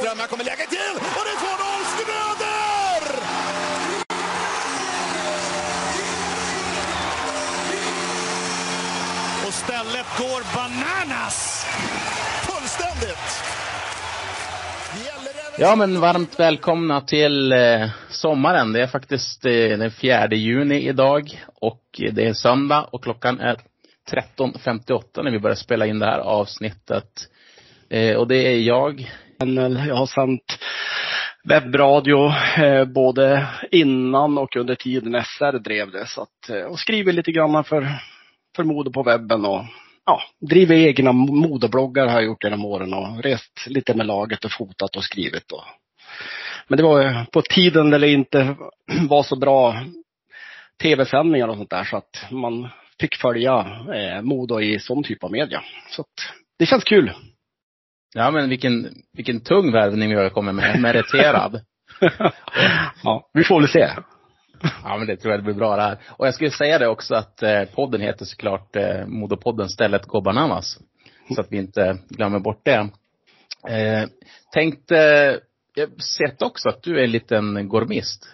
[0.00, 3.02] Lundström, här kommer läget till och det är 2-0 Schröder!
[9.46, 11.66] Och stället går bananas!
[12.46, 13.44] Fullständigt!
[15.58, 18.72] Ja, men varmt välkomna till eh, sommaren.
[18.72, 21.82] Det är faktiskt eh, den 4 juni idag och
[22.12, 23.56] det är söndag och klockan är
[24.10, 27.28] 13.58 när vi börjar spela in det här avsnittet.
[27.90, 29.10] Eh, och det är jag.
[29.40, 30.58] Jag har sänt
[31.44, 36.06] webbradio eh, både innan och under tiden SR drev det.
[36.06, 37.88] Så att, eh, och skriver lite grann för,
[38.56, 39.64] för mode på webben och
[40.06, 44.52] ja, driver egna modebloggar har jag gjort genom åren och rest lite med laget och
[44.52, 45.52] fotat och skrivit.
[45.52, 45.64] Och.
[46.68, 48.56] Men det var eh, på tiden när det inte
[49.08, 49.84] var så bra
[50.82, 52.68] tv-sändningar och sånt där så att man
[53.00, 53.58] fick följa
[53.94, 55.62] eh, Modo i sån typ av media.
[55.90, 57.12] Så att, det känns kul.
[58.14, 60.80] Ja, men vilken, vilken tung värvning vi har kommit med.
[60.80, 61.60] Meriterad.
[63.02, 63.88] ja, vi får väl se.
[64.84, 65.98] Ja, men det tror jag det blir bra det här.
[66.08, 70.22] Och jag skulle säga det också att eh, podden heter såklart eh, Modopodden Stället Går
[70.22, 70.78] Bananas.
[71.34, 72.88] Så att vi inte glömmer bort det.
[73.68, 74.08] Eh,
[74.52, 74.94] tänkte,
[75.74, 78.28] jag har sett också att du är en liten gourmist.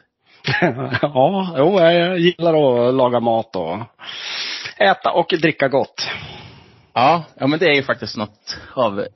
[1.02, 2.54] ja, jo, jag gillar
[2.88, 3.78] att laga mat och
[4.78, 6.08] äta och dricka gott.
[6.92, 9.06] Ja, ja men det är ju faktiskt något av,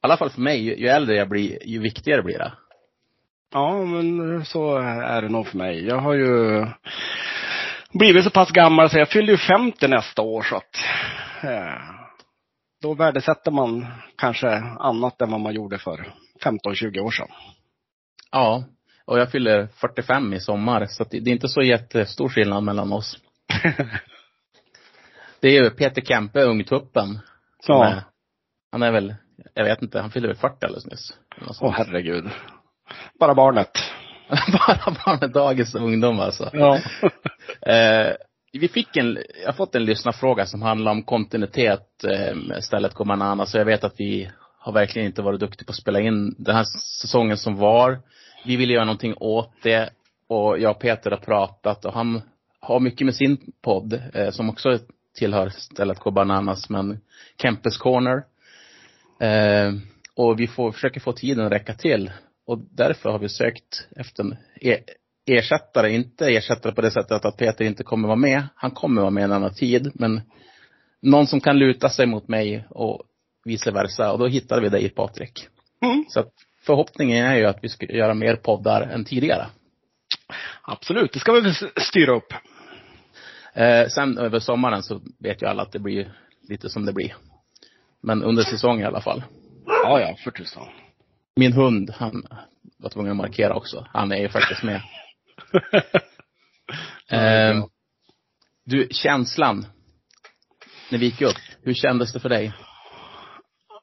[0.00, 2.52] alla fall för mig, ju, ju äldre jag blir, ju viktigare blir det.
[3.52, 5.86] Ja, men så är det nog för mig.
[5.86, 6.66] Jag har ju
[7.92, 10.76] blivit så pass gammal så jag fyller ju 50 nästa år så att
[11.42, 11.98] eh,
[12.82, 16.12] då värdesätter man kanske annat än vad man gjorde för
[16.44, 17.28] 15-20 år sedan.
[18.30, 18.64] Ja,
[19.04, 23.18] och jag fyller 45 i sommar så det är inte så jättestor skillnad mellan oss.
[25.40, 27.18] det är ju Peter Kempe, ungtuppen.
[27.66, 27.86] Ja.
[27.86, 28.02] Är,
[28.72, 29.14] han är väl,
[29.54, 31.14] jag vet inte, han fyller väl 40 alldeles nyss.
[31.60, 32.24] Åh herregud.
[33.20, 33.70] Bara barnet.
[34.28, 36.50] Bara barnet, dagens ungdom alltså.
[36.52, 36.80] Ja.
[37.72, 38.12] eh,
[38.52, 42.98] vi fick en, jag har fått en lyssnarfråga som handlar om kontinuitet eh, med stället
[42.98, 46.34] man Så jag vet att vi har verkligen inte varit duktiga på att spela in
[46.38, 46.64] den här
[47.00, 48.00] säsongen som var.
[48.44, 49.90] Vi ville göra någonting åt det
[50.28, 52.22] och jag och Peter har pratat och han
[52.60, 54.78] har mycket med sin podd eh, som också
[55.14, 57.00] tillhör stället Gå Bananas men
[57.42, 58.24] Kempes Corner.
[59.20, 59.72] Eh,
[60.14, 62.10] och vi får, försöker få tiden att räcka till.
[62.46, 64.78] Och därför har vi sökt efter en e
[65.26, 68.42] ersättare, inte ersättare på det sättet att Peter inte kommer vara med.
[68.54, 70.20] Han kommer vara med en annan tid, men
[71.02, 73.02] någon som kan luta sig mot mig och
[73.44, 74.12] vice versa.
[74.12, 75.48] Och då hittade vi dig Patrik.
[75.82, 76.04] Mm.
[76.08, 79.46] Så att förhoppningen är ju att vi ska göra mer poddar än tidigare.
[80.62, 82.32] Absolut, det ska vi styra upp.
[83.54, 86.12] Eh, sen över sommaren så vet ju alla att det blir
[86.48, 87.14] lite som det blir.
[88.02, 89.22] Men under säsong i alla fall.
[89.66, 90.68] Ja, ja, för tusan.
[91.36, 92.26] Min hund, han
[92.78, 93.86] var tvungen att markera också.
[93.92, 94.80] Han är ju faktiskt med.
[97.10, 97.64] eh,
[98.64, 99.66] du, känslan.
[100.90, 102.52] När vi gick upp, hur kändes det för dig?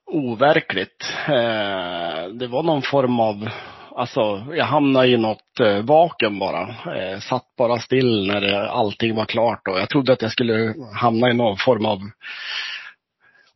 [0.06, 1.06] Overkligt.
[1.28, 3.50] Eh, det var någon form av
[3.98, 6.62] Alltså, jag hamnade i något eh, vakuum bara.
[6.98, 10.74] Eh, satt bara still när det, allting var klart och jag trodde att jag skulle
[10.96, 12.00] hamna i någon form av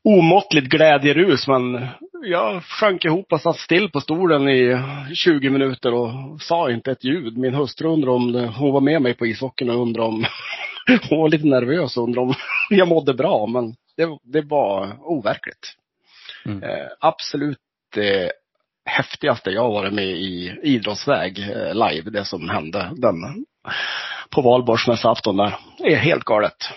[0.10, 1.88] omåttligt glädjerus men
[2.24, 4.82] jag sjönk ihop och satt still på stolen i
[5.14, 7.38] 20 minuter och sa inte ett ljud.
[7.38, 10.26] Min hustru undrade om det, hon var med mig på ishockeyn och undrade om
[11.10, 12.34] hon var lite nervös och undrade om
[12.70, 15.76] jag mådde bra men det, det var overkligt.
[16.46, 16.64] Mm.
[16.64, 17.58] Eh, absolut
[17.98, 18.30] eh,
[18.86, 23.46] häftigaste jag varit med i idrottsväg eh, live, det som hände den
[24.30, 25.56] på valborgsmässoafton där.
[25.78, 26.70] Det är helt galet.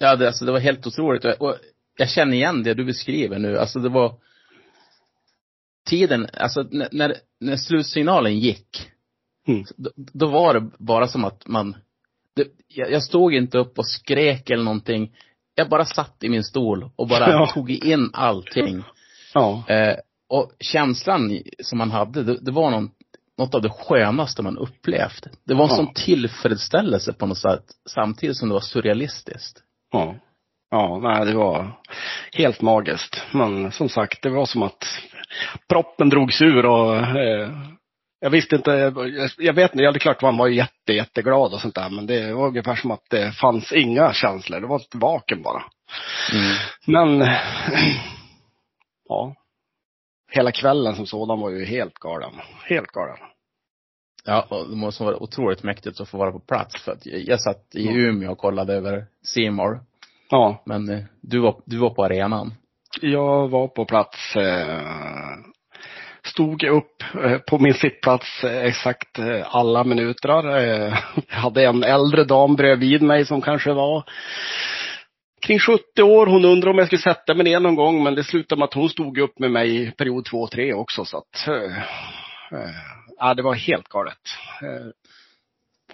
[0.00, 1.24] Ja, det, alltså, det var helt otroligt.
[1.24, 1.56] Och
[1.96, 3.58] jag känner igen det du beskriver nu.
[3.58, 4.14] Alltså det var
[5.86, 8.90] tiden, alltså när, när slutsignalen gick,
[9.48, 9.64] mm.
[9.76, 11.76] då, då, var det bara som att man,
[12.36, 15.16] det, jag, jag, stod inte upp och skrek eller någonting.
[15.54, 17.50] Jag bara satt i min stol och bara ja.
[17.54, 18.82] tog in allting.
[19.34, 19.64] Ja.
[19.68, 19.96] Eh,
[20.28, 22.90] och känslan som man hade, det, det var någon,
[23.38, 25.26] något av det skönaste man upplevt.
[25.44, 25.76] Det var en ja.
[25.76, 29.62] sån tillfredsställelse på något sätt, samtidigt som det var surrealistiskt.
[29.92, 30.14] Ja.
[30.70, 31.72] Ja, nej det var
[32.32, 33.22] helt magiskt.
[33.32, 34.84] Men som sagt, det var som att
[35.68, 37.50] proppen drogs ur och eh,
[38.20, 41.52] jag visste inte, jag, jag vet inte, ja det är klart man var jätte, jätteglad
[41.52, 44.60] och sånt där, men det var ungefär som att det fanns inga känslor.
[44.60, 45.62] Det var ett vakuum bara.
[46.32, 46.56] Mm.
[46.86, 47.28] Men,
[49.08, 49.34] ja.
[50.32, 52.32] Hela kvällen som sådan var ju helt galen.
[52.64, 53.16] Helt galen.
[54.24, 57.40] Ja, och det måste vara otroligt mäktigt att få vara på plats för att jag
[57.40, 59.80] satt i Umeå och kollade över Seymour
[60.30, 60.62] Ja.
[60.66, 62.54] Men eh, du var, du var på arenan?
[63.00, 65.38] Jag var på plats eh,
[66.22, 70.28] stod upp eh, på min sittplats exakt alla minuter.
[71.28, 74.04] Jag hade en äldre dam bredvid mig som kanske var
[75.46, 76.26] kring 70 år.
[76.26, 78.74] Hon undrade om jag skulle sätta mig ner någon gång, men det slutade med att
[78.74, 81.04] hon stod upp med mig i period två och tre också.
[81.04, 81.48] Så att,
[83.18, 84.18] ja, det var helt galet.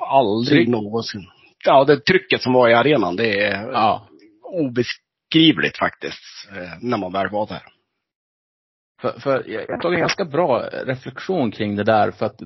[0.01, 0.69] Aldrig Tryck.
[0.69, 1.27] någonsin.
[1.65, 4.09] Ja, det trycket som var i arenan, det är ja
[4.57, 7.63] obeskrivligt faktiskt, eh, när man väl var där.
[9.01, 12.43] För, för jag tog en ganska bra reflektion kring det där för att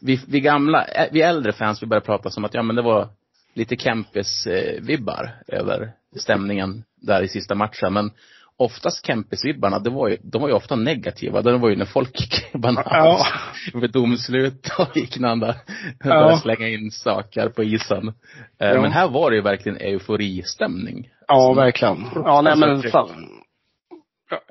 [0.00, 3.08] vi, vi gamla, vi äldre fans, vi började prata som att ja men det var
[3.54, 7.92] lite Kempis-vibbar eh, över stämningen där i sista matchen.
[7.92, 8.10] Men
[8.56, 11.42] oftast Kempis-vibbarna, det var ju, de var ju ofta negativa.
[11.42, 13.26] Det var ju när folk gick bananas
[13.72, 13.78] ja.
[13.78, 15.56] med domslut och liknande.
[16.04, 16.08] Ja.
[16.08, 18.08] Började slänga in saker på isen.
[18.08, 18.82] Eh, ja.
[18.82, 21.08] Men här var det ju verkligen euforisstämning.
[21.28, 22.06] Ja, verkligen.
[22.14, 22.82] Ja, nej men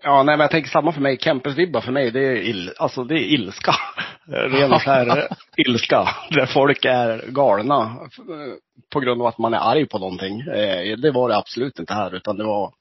[0.04, 1.18] Ja, nej men jag tänker samma för mig.
[1.18, 3.76] Kempes-vibbar för mig, det är, il, alltså, det är ilska.
[4.28, 5.28] Ren skär
[5.58, 6.08] ilska.
[6.30, 7.98] Där folk är galna
[8.94, 10.42] på grund av att man är arg på någonting.
[10.42, 12.74] Eh, det var det absolut inte här, utan det var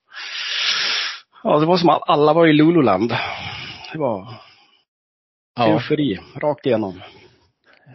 [1.42, 3.08] Ja, det var som att alla var i Lululand.
[3.92, 4.34] Det var
[5.56, 5.72] ja.
[5.72, 7.02] eufori, rakt igenom.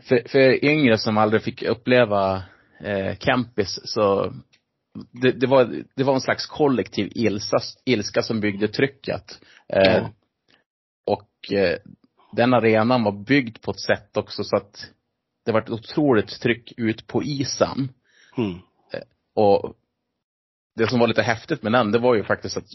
[0.03, 2.43] För, för yngre som aldrig fick uppleva
[2.79, 4.33] eh, campis så
[5.11, 9.41] det, det, var, det var en slags kollektiv ilsa, ilska som byggde trycket.
[9.67, 10.09] Eh, ja.
[11.05, 11.77] Och eh,
[12.31, 14.91] den arenan var byggd på ett sätt också så att
[15.45, 17.89] det var ett otroligt tryck ut på isen.
[18.37, 18.53] Mm.
[18.93, 19.03] Eh,
[19.35, 19.73] och
[20.75, 22.67] det som var lite häftigt med den, det var ju faktiskt att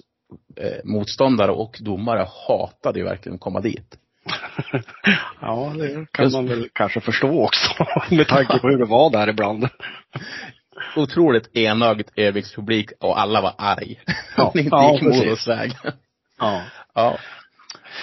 [0.56, 3.96] eh, motståndare och domare hatade ju verkligen att komma dit.
[5.40, 9.28] ja, det kan man väl kanske förstå också, med tanke på hur det var där
[9.28, 9.68] ibland
[10.96, 14.00] otroligt enögd Öviks publik och alla var arg.
[14.36, 15.72] Ja, inte ja, gick Modos väg.
[16.38, 16.62] Ja.
[16.94, 17.18] ja.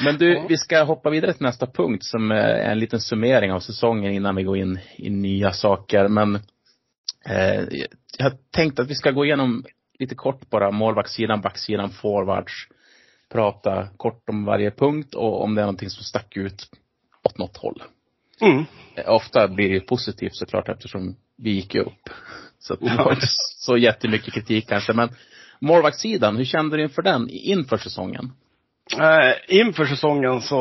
[0.04, 0.46] Men du, ja.
[0.50, 4.36] vi ska hoppa vidare till nästa punkt som är en liten summering av säsongen innan
[4.36, 6.08] vi går in i nya saker.
[6.08, 6.36] Men
[7.26, 7.64] eh,
[8.18, 9.66] jag har tänkt att vi ska gå igenom
[10.00, 12.54] lite kort bara målvaktssidan, backsidan, forwards.
[13.30, 16.70] Prata kort om varje punkt och om det är någonting som stack ut
[17.24, 17.84] åt något håll.
[18.42, 18.66] Mm.
[19.08, 22.10] Ofta blir det positivt såklart eftersom vi gick upp.
[22.60, 23.28] Så det var inte
[23.58, 24.94] så jättemycket kritik kanske.
[24.94, 25.10] Men
[25.60, 28.32] målvaktssidan, hur kände du inför den, inför säsongen?
[28.94, 30.58] Eh, inför säsongen så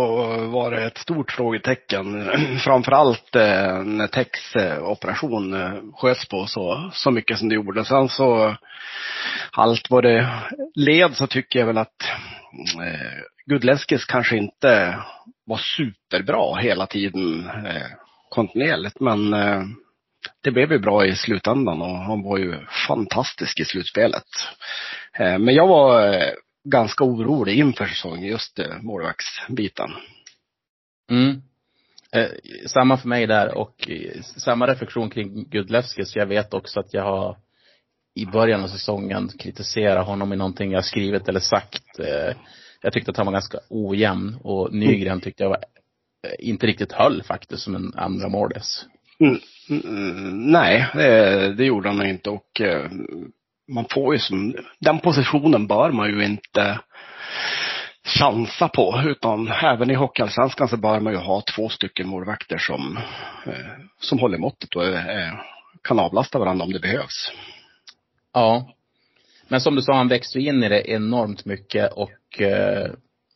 [0.47, 2.31] var det ett stort frågetecken.
[2.65, 5.55] Framförallt eh, när Tex eh, operation
[5.95, 7.85] sköts på så, så mycket som det gjorde.
[7.85, 8.57] Sen så,
[9.53, 10.29] allt vad det
[10.75, 12.03] led så tycker jag väl att
[12.83, 14.99] eh, Gudleskis kanske inte
[15.47, 17.87] var superbra hela tiden eh,
[18.31, 19.01] kontinuerligt.
[19.01, 19.63] Men eh,
[20.43, 24.25] det blev ju bra i slutändan och han var ju fantastisk i slutspelet.
[25.19, 26.23] Men jag var
[26.71, 29.91] ganska orolig inför säsongen, just eh, målvaktsbiten.
[31.11, 31.43] Mm.
[32.13, 32.29] Eh,
[32.67, 33.91] samma för mig där och
[34.37, 36.17] samma reflektion kring Gudlevskis.
[36.17, 37.37] Jag vet också att jag har
[38.15, 41.99] i början av säsongen kritiserat honom i någonting jag skrivit eller sagt.
[41.99, 42.37] Eh,
[42.83, 45.65] jag tyckte att han var ganska ojämn och Nygren tyckte jag var,
[46.39, 48.87] inte riktigt höll faktiskt som en andra målis.
[49.21, 49.39] Mm,
[49.71, 52.91] mm, nej, det, det gjorde han inte och eh,
[53.69, 56.81] man får ju som, den positionen bör man ju inte
[58.05, 62.99] chansa på utan även i Hockeyallsvenskan så bör man ju ha två stycken målvakter som,
[63.47, 65.33] eh, som håller måttet och eh,
[65.83, 67.33] kan avlasta varandra om det behövs.
[68.35, 68.73] Ja.
[69.49, 72.91] Men som du sa, han växte in i det enormt mycket och eh,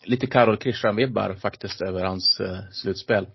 [0.05, 3.27] lite Karol Kristian-vibbar faktiskt över hans eh, slutspel.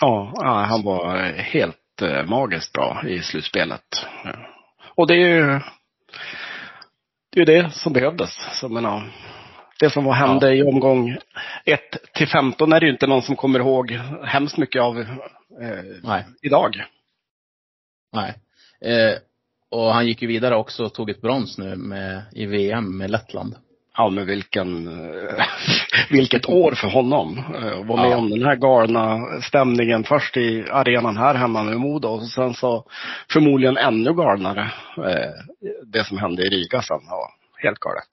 [0.00, 0.32] Ja,
[0.68, 4.06] han var helt eh, magiskt bra i slutspelet.
[4.94, 5.60] Och det är ju
[7.32, 8.30] det, är det som behövdes.
[8.60, 9.12] Så menar,
[9.80, 10.54] det som hände ja.
[10.54, 11.16] i omgång
[11.64, 11.80] 1
[12.14, 13.90] till 15 är det ju inte någon som kommer ihåg
[14.24, 15.06] hemskt mycket av eh,
[16.02, 16.24] Nej.
[16.42, 16.84] idag.
[18.12, 18.34] Nej.
[18.80, 19.18] Eh,
[19.70, 23.10] och han gick ju vidare också och tog ett brons nu med, i VM med
[23.10, 23.56] Lettland.
[24.00, 24.88] Ja, men vilken,
[26.10, 27.38] vilket år för honom.
[27.38, 28.16] Att vara med ja.
[28.16, 32.84] om den här galna stämningen först i arenan här hemma med Modo och sen så
[33.32, 35.30] förmodligen ännu galnare eh,
[35.86, 37.00] det som hände i Riga sen.
[37.06, 38.08] Ja, helt galet.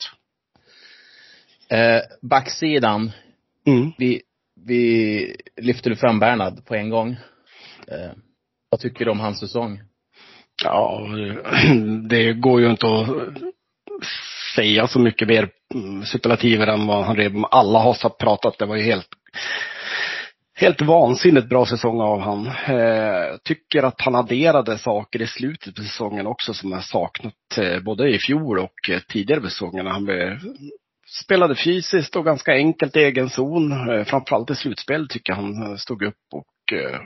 [1.69, 3.11] Eh, backsidan.
[3.67, 3.91] Mm.
[3.97, 4.21] Vi,
[4.65, 7.11] vi lyfter fram Bernhard på en gång.
[7.87, 8.11] Eh,
[8.69, 9.81] vad tycker du om hans säsong?
[10.63, 11.07] Ja,
[12.09, 13.07] det går ju inte att
[14.57, 15.49] säga så mycket mer
[16.05, 18.57] superlativer än vad han redan, alla har pratat.
[18.57, 19.07] Det var ju helt
[20.59, 22.47] Helt vansinnigt bra säsong av han.
[22.47, 27.79] Eh, tycker att han adderade saker i slutet på säsongen också som jag saknat eh,
[27.79, 29.87] både i fjol och eh, tidigare på säsongen.
[29.87, 30.39] Han blev
[31.23, 33.89] spelade fysiskt och ganska enkelt i egen zon.
[33.89, 36.99] Eh, framförallt i slutspel tycker jag han eh, stod upp och eh,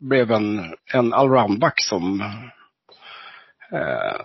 [0.00, 2.20] blev en, en allroundback som
[3.72, 4.20] eh,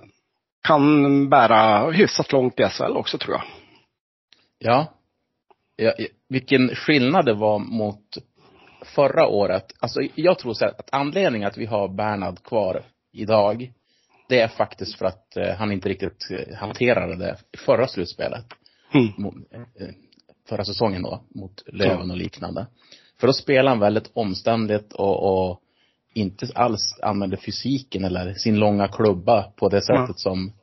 [0.62, 3.44] kan bära hyfsat långt i SHL också tror jag.
[4.60, 4.94] Ja.
[5.76, 5.94] ja.
[6.30, 8.18] Vilken skillnad det var mot
[8.86, 9.74] förra året.
[9.80, 13.72] Alltså jag tror så här att anledningen att vi har Bernhard kvar idag,
[14.30, 18.46] det är faktiskt för att eh, han inte riktigt eh, hanterade det förra slutspelet.
[18.94, 19.46] Mm.
[20.50, 22.68] förra säsongen då, mot Löven och liknande.
[23.20, 25.62] För då spelade han väldigt omständigt och, och
[26.14, 30.16] inte alls använde fysiken eller sin långa klubba på det sättet mm.
[30.16, 30.54] som,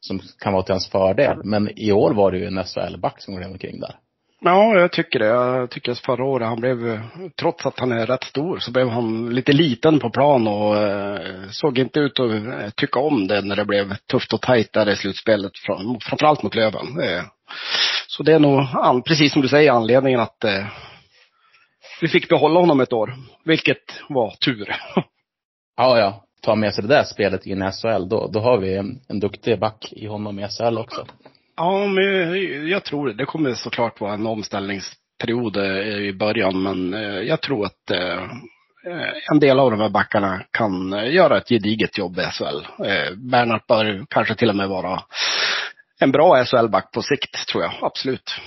[0.00, 1.40] som kan vara till hans fördel.
[1.44, 3.96] Men i år var det ju en SHL-back som gled omkring där.
[4.40, 5.26] Ja, jag tycker det.
[5.26, 7.00] Jag tycker att förra året han blev,
[7.40, 11.48] trots att han är rätt stor, så blev han lite liten på plan och eh,
[11.50, 14.88] såg inte ut att eh, tycka om det när det blev tufft och tajt där
[14.88, 15.52] i slutspelet,
[16.02, 17.00] framförallt mot Löven.
[17.00, 17.22] Eh,
[18.06, 20.44] så det är nog, precis som du säger, anledningen att
[22.04, 23.14] vi fick behålla honom ett år.
[23.44, 24.68] Vilket var tur.
[25.76, 26.24] ja, ja.
[26.42, 29.20] Ta med sig det där spelet in i SHL, då, då har vi en, en
[29.20, 31.06] duktig back i honom i SHL också.
[31.56, 33.14] Ja, men jag tror det.
[33.14, 38.22] Det kommer såklart vara en omställningsperiod eh, i början, men eh, jag tror att eh,
[39.32, 42.84] en del av de här backarna kan göra ett gediget jobb i SHL.
[43.16, 45.02] Bernhardt bör kanske till och med vara
[46.00, 47.72] en bra SHL-back på sikt, tror jag.
[47.80, 48.40] Absolut.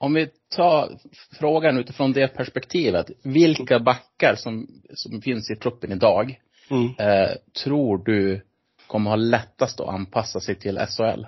[0.00, 0.98] Om vi tar
[1.38, 3.10] frågan utifrån det perspektivet.
[3.22, 6.40] Vilka backar som, som finns i truppen idag
[6.70, 6.94] mm.
[6.98, 7.30] eh,
[7.64, 8.40] tror du
[8.86, 11.24] kommer ha lättast att anpassa sig till SHL?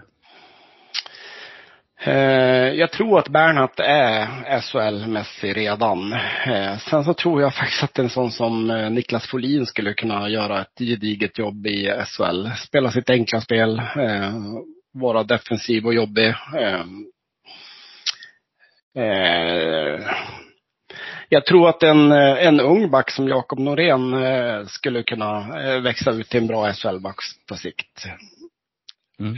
[2.03, 4.27] Eh, jag tror att Bernhardt är
[4.61, 6.13] SHL-mässig redan.
[6.47, 10.29] Eh, sen så tror jag faktiskt att en sån som eh, Niklas Folin skulle kunna
[10.29, 12.49] göra ett gediget jobb i SHL.
[12.57, 13.83] Spela sitt enkla spel,
[14.93, 16.35] vara defensiv och jobbig.
[21.29, 24.17] Jag tror att en, en ung back som Jakob Norén
[24.69, 25.47] skulle kunna
[25.81, 27.17] växa ut till en bra SHL-back
[27.49, 28.07] på sikt.
[29.21, 29.37] Mm.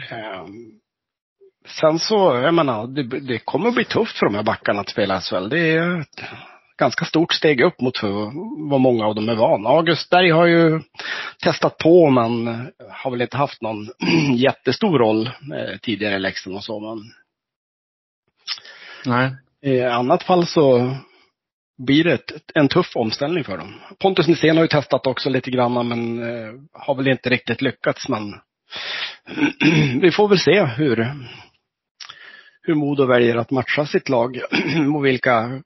[1.67, 5.21] Sen så, jag menar, det, det kommer bli tufft för de här backarna att spela
[5.21, 5.49] SHL.
[5.49, 6.23] Det är ett
[6.79, 8.03] ganska stort steg upp mot
[8.71, 9.69] vad många av dem är vana.
[9.69, 10.81] August Berg har ju
[11.43, 12.47] testat på men
[12.91, 13.89] har väl inte haft någon
[14.37, 16.99] jättestor roll eh, tidigare i Leksand och så men.
[19.07, 19.37] Nej.
[19.63, 20.97] I annat fall så
[21.79, 23.81] blir det ett, en tuff omställning för dem.
[23.99, 28.09] Pontus Nisén har ju testat också lite grann men eh, har väl inte riktigt lyckats
[28.09, 28.35] men
[30.01, 31.15] vi får väl se hur,
[32.63, 34.41] hur Modo väljer att matcha sitt lag
[34.97, 35.63] och vilka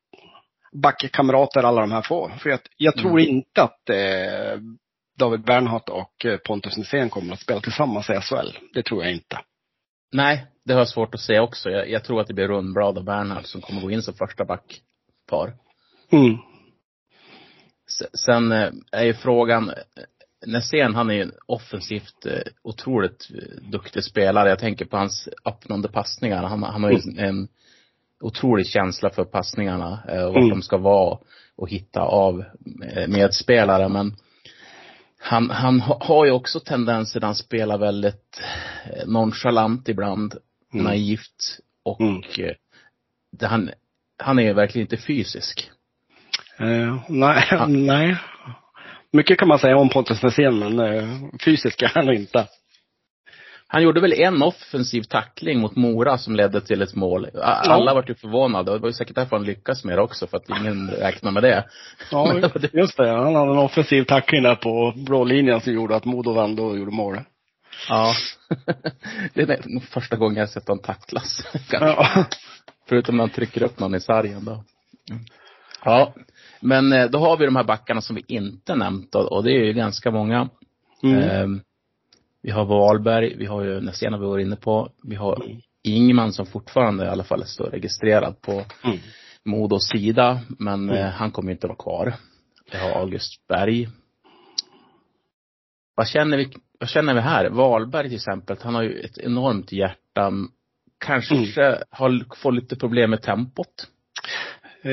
[0.72, 2.28] backkamrater alla de här får.
[2.38, 3.28] För jag, jag tror mm.
[3.28, 4.60] inte att eh,
[5.18, 8.58] David Bernhardt och eh, Pontus Nisén kommer att spela tillsammans i SHL.
[8.74, 9.38] Det tror jag inte.
[10.12, 11.70] Nej, det har jag svårt att se också.
[11.70, 14.44] Jag, jag tror att det blir Rundblad och Bernhardt som kommer gå in som första
[14.44, 15.56] backpar.
[16.10, 16.36] Mm.
[18.26, 19.72] Sen eh, är ju frågan,
[20.46, 24.48] Nässén, han är ju en offensivt eh, otroligt eh, duktig spelare.
[24.48, 26.42] Jag tänker på hans öppnande passningar.
[26.42, 27.24] Han, han har ju mm.
[27.24, 27.48] en
[28.20, 30.50] otrolig känsla för passningarna eh, och vart mm.
[30.50, 31.18] de ska vara
[31.56, 32.44] och hitta av
[33.08, 33.88] medspelare.
[33.88, 34.16] Men
[35.26, 38.40] han, han har ju också tendenser när han spelar väldigt
[39.06, 40.34] nonchalant ibland,
[40.72, 40.84] mm.
[40.84, 42.22] naivt och mm.
[43.32, 43.70] det, han,
[44.18, 45.70] han är ju verkligen inte fysisk.
[46.60, 48.16] Uh, nej, han, nej.
[49.12, 51.08] Mycket kan man säga om Pontus Nässén, men eh,
[51.44, 52.48] fysisk är han inte.
[53.68, 57.28] Han gjorde väl en offensiv tackling mot Mora som ledde till ett mål.
[57.42, 57.94] Alla ja.
[57.94, 58.72] var ju förvånade.
[58.72, 61.42] Det var ju säkert därför han lyckas med det också, för att ingen räknar med
[61.42, 61.64] det.
[62.10, 62.34] Ja,
[62.72, 63.10] just det.
[63.10, 66.78] Han hade en offensiv tackling där på blå linjen som gjorde att Modo vände och
[66.78, 67.20] gjorde mål.
[67.88, 68.14] Ja.
[69.34, 71.42] det är nog första gången jag sett honom tacklas.
[71.70, 72.24] Ja.
[72.88, 74.64] Förutom när han trycker upp någon i sargen då.
[75.84, 76.14] Ja.
[76.60, 79.64] Men eh, då har vi de här backarna som vi inte nämnt och det är
[79.64, 80.48] ju ganska många.
[81.02, 81.60] Mm.
[82.46, 84.88] Vi har Wahlberg, vi har ju Nässén vi var inne på.
[85.02, 85.60] Vi har mm.
[85.84, 88.52] Ingman som fortfarande i alla fall står registrerad på
[88.84, 88.98] mm.
[89.44, 90.40] Modos sida.
[90.58, 90.96] Men mm.
[90.96, 92.14] eh, han kommer inte vara kvar.
[92.72, 93.88] Vi har August Berg.
[95.94, 96.48] Vad känner vi,
[96.80, 97.50] vad känner vi här?
[97.50, 100.32] Wahlberg till exempel, han har ju ett enormt hjärta.
[100.98, 101.78] Kanske mm.
[101.90, 103.86] har, får lite problem med tempot.
[104.82, 104.92] Eh,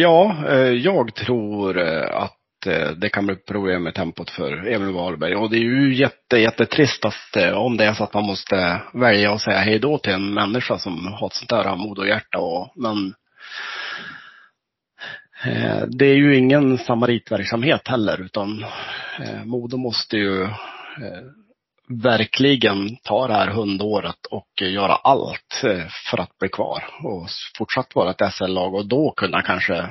[0.00, 1.78] ja, eh, jag tror
[2.12, 5.36] att Eh, det kan bli problem med tempot för Emil Wahlberg.
[5.36, 8.82] Och det är ju jätte, jättetrist att eh, om det är så att man måste
[8.94, 12.08] välja att säga hej då till en människa som har ett sånt där mod och
[12.08, 12.38] hjärta.
[12.38, 13.14] Och, men
[15.44, 18.64] eh, det är ju ingen samaritverksamhet heller utan
[19.44, 20.48] Modo måste ju
[22.02, 25.64] verkligen ta det här hundåret och göra allt
[26.10, 29.88] för att bli kvar och fortsatt vara ett SL-lag och då kunna kanske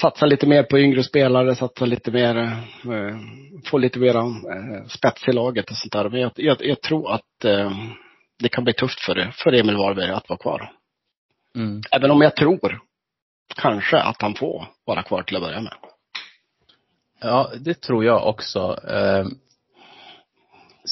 [0.00, 3.18] satsa lite mer på yngre spelare, satsa lite mer, eh,
[3.64, 6.08] få lite mer eh, spets i laget och sånt där.
[6.08, 7.72] Men jag, jag, jag tror att eh,
[8.38, 10.72] det kan bli tufft för, för Emil Varberg att vara kvar.
[11.56, 11.82] Mm.
[11.90, 12.80] Även om jag tror
[13.56, 15.74] kanske att han får vara kvar till att börja med.
[17.20, 18.78] Ja, det tror jag också.
[18.88, 19.26] Eh,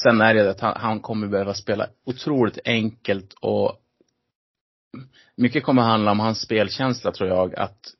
[0.03, 3.81] sen är det att han, han kommer behöva spela otroligt enkelt och
[5.35, 7.55] mycket kommer handla om hans spelkänsla tror jag.
[7.55, 7.93] Att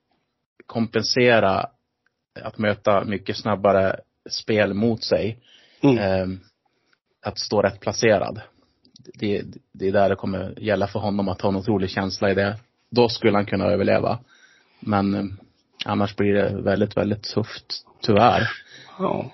[0.67, 1.65] kompensera
[2.43, 5.39] att möta mycket snabbare spel mot sig.
[5.81, 5.97] Mm.
[5.97, 6.37] Eh,
[7.25, 8.41] att stå rätt placerad.
[9.19, 9.43] Det,
[9.73, 12.57] det är där det kommer gälla för honom att ha en otrolig känsla i det.
[12.89, 14.19] Då skulle han kunna överleva.
[14.79, 15.23] Men eh,
[15.85, 18.49] annars blir det väldigt, väldigt tufft, tyvärr.
[18.99, 19.31] Ja.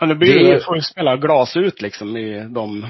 [0.00, 2.86] Ja, det blir Det får ju spela glas ut liksom i de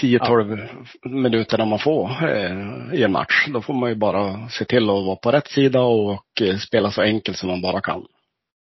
[0.00, 0.68] eh, 10-12
[1.04, 3.46] minuterna man får eh, i en match.
[3.48, 6.90] Då får man ju bara se till att vara på rätt sida och eh, spela
[6.90, 8.04] så enkelt som man bara kan.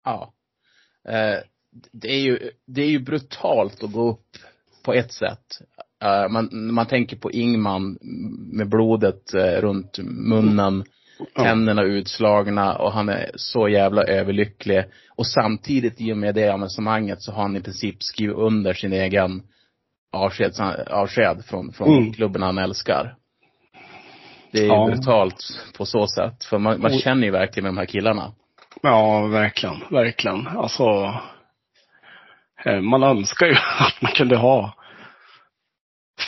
[0.05, 0.33] Ja.
[1.09, 1.39] Eh,
[1.91, 4.27] det är ju, det är ju brutalt att gå upp
[4.83, 5.61] på ett sätt.
[6.03, 7.97] Eh, man, man tänker på Ingman
[8.53, 10.83] med blodet eh, runt munnen,
[11.35, 11.43] Ja.
[11.43, 14.83] tänderna utslagna och han är så jävla överlycklig.
[15.15, 18.93] Och samtidigt i och med det avancemanget så har han i princip skrivit under sin
[18.93, 19.43] egen
[20.11, 20.51] avsked,
[20.89, 22.13] avsked från, från Mm.
[22.13, 23.15] klubben han älskar.
[24.51, 24.85] Det är Ja.
[24.85, 25.35] brutalt
[25.77, 26.43] på så sätt.
[26.43, 28.31] För man, man känner ju verkligen med de här killarna.
[28.81, 30.47] Ja, verkligen, verkligen.
[30.47, 31.13] Alltså,
[32.65, 34.73] eh, man önskar ju att man kunde ha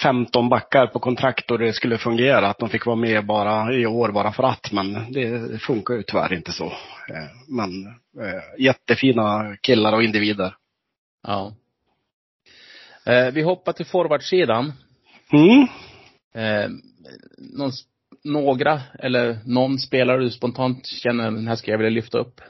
[0.04, 2.48] 15 backar på kontrakt och det skulle fungera.
[2.48, 4.72] Att de fick vara med bara i år bara för att.
[4.72, 6.66] Men det funkar ju tyvärr inte så.
[6.66, 7.86] Eh, Men
[8.26, 10.56] eh, jättefina killar och individer.
[11.28, 11.54] Ja.
[13.06, 14.74] Eh, vi hoppar till forwardsidan.
[15.34, 15.68] Mm.
[16.36, 16.70] Eh,
[17.38, 17.72] någon,
[18.24, 22.42] några eller någon spelare du spontant känner den här ska jag vilja lyfta upp?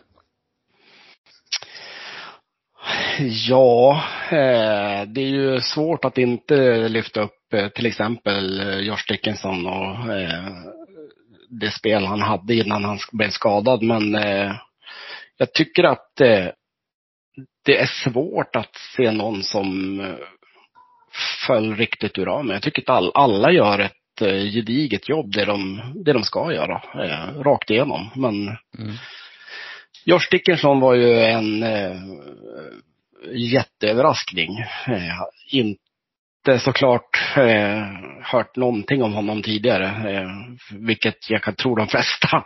[3.48, 9.06] Ja, eh, det är ju svårt att inte lyfta upp eh, till exempel eh, Josh
[9.08, 10.50] Dickinson och eh,
[11.50, 13.84] det spel han hade innan han blev skadad.
[13.84, 14.56] Men eh,
[15.38, 16.48] jag tycker att eh,
[17.66, 20.00] det är svårt att se någon som
[21.48, 22.54] föll riktigt ur ramen.
[22.54, 26.54] Jag tycker att all, alla gör ett eh, gediget jobb, det de, det de ska
[26.54, 28.10] göra, eh, rakt igenom.
[28.16, 28.48] Men
[28.80, 28.96] Mm.
[30.06, 31.96] Josh Dickinson var ju en eh,
[33.34, 34.58] jätteöverraskning.
[34.88, 37.84] Eh, inte såklart eh,
[38.22, 40.28] hört någonting om honom tidigare, eh,
[40.80, 42.44] vilket jag kan tro de flesta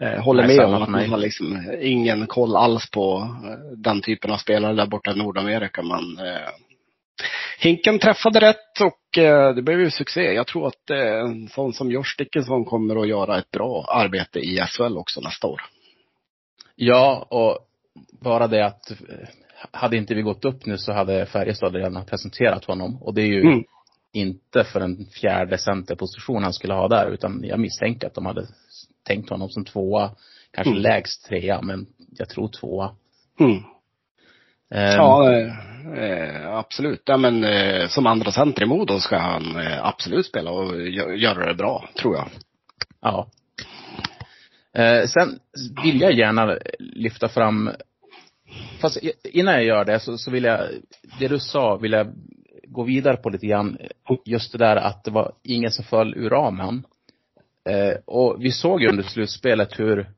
[0.00, 0.82] eh, håller med om.
[0.82, 5.10] Att man har liksom ingen koll alls på eh, den typen av spelare där borta
[5.12, 5.82] i Nordamerika.
[5.82, 6.48] Men eh,
[7.58, 10.20] Hinken träffade rätt och eh, det blev ju succé.
[10.20, 14.38] Jag tror att eh, en sån som Josh Dickinson kommer att göra ett bra arbete
[14.38, 15.60] i SHL också nästa år.
[16.76, 17.58] Ja, och
[18.20, 18.96] bara det att eh,
[19.70, 23.02] hade inte vi gått upp nu så hade Färjestad redan presenterat honom.
[23.02, 23.64] Och det är ju Mm.
[24.12, 28.46] inte för en fjärde centerposition han skulle ha där, utan jag misstänker att de hade
[29.06, 30.10] tänkt honom som tvåa,
[30.50, 30.82] kanske Mm.
[30.82, 31.86] lägst trea, men
[32.18, 32.94] jag tror tvåa.
[33.40, 33.62] Mm.
[34.74, 35.32] Ehm, Ja,
[35.96, 37.02] eh, absolut.
[37.04, 41.14] Ja, men eh, som andra center i Modo ska han eh, absolut spela och gö-
[41.14, 42.28] göra det bra, tror jag.
[43.00, 43.26] Ja.
[44.74, 45.38] Eh, sen
[45.84, 47.70] vill jag gärna lyfta fram,
[48.80, 50.60] fast innan jag gör det så, så vill jag,
[51.18, 52.06] det du sa vill jag
[52.68, 53.78] gå vidare på lite grann.
[54.24, 56.82] Just det där att det var ingen som föll ur ramen.
[57.68, 60.10] Eh, och vi såg ju under slutspelet hur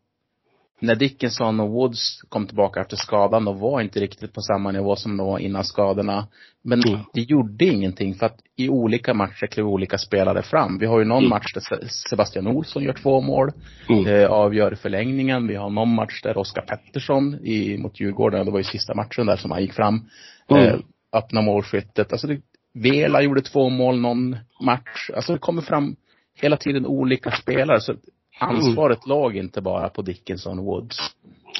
[0.83, 4.97] när Dickinson och Woods kom tillbaka efter skadan, de var inte riktigt på samma nivå
[4.97, 6.27] som de var innan skadorna.
[6.65, 7.01] Men Mm.
[7.15, 10.79] det gjorde ingenting för att i olika matcher klev olika spelare fram.
[10.79, 11.31] Vi har ju någon Mm.
[11.31, 13.51] match där Se- Sebastian Olsson gör två mål,
[13.89, 14.07] Mm.
[14.07, 15.47] eh, avgör förlängningen.
[15.47, 19.27] Vi har någon match där Oskar Pettersson i, mot Djurgården, det var ju sista matchen
[19.27, 20.09] där som han gick fram,
[20.51, 20.63] Mm.
[20.67, 20.79] eh,
[21.13, 22.13] öppna målskyttet.
[22.13, 22.41] Alltså det,
[22.75, 25.11] Vela gjorde två mål någon match.
[25.17, 25.97] Alltså det kommer fram
[26.41, 27.81] hela tiden olika spelare.
[27.81, 27.95] Så
[28.39, 30.99] ansvaret låg inte bara på Dickinson och Woods.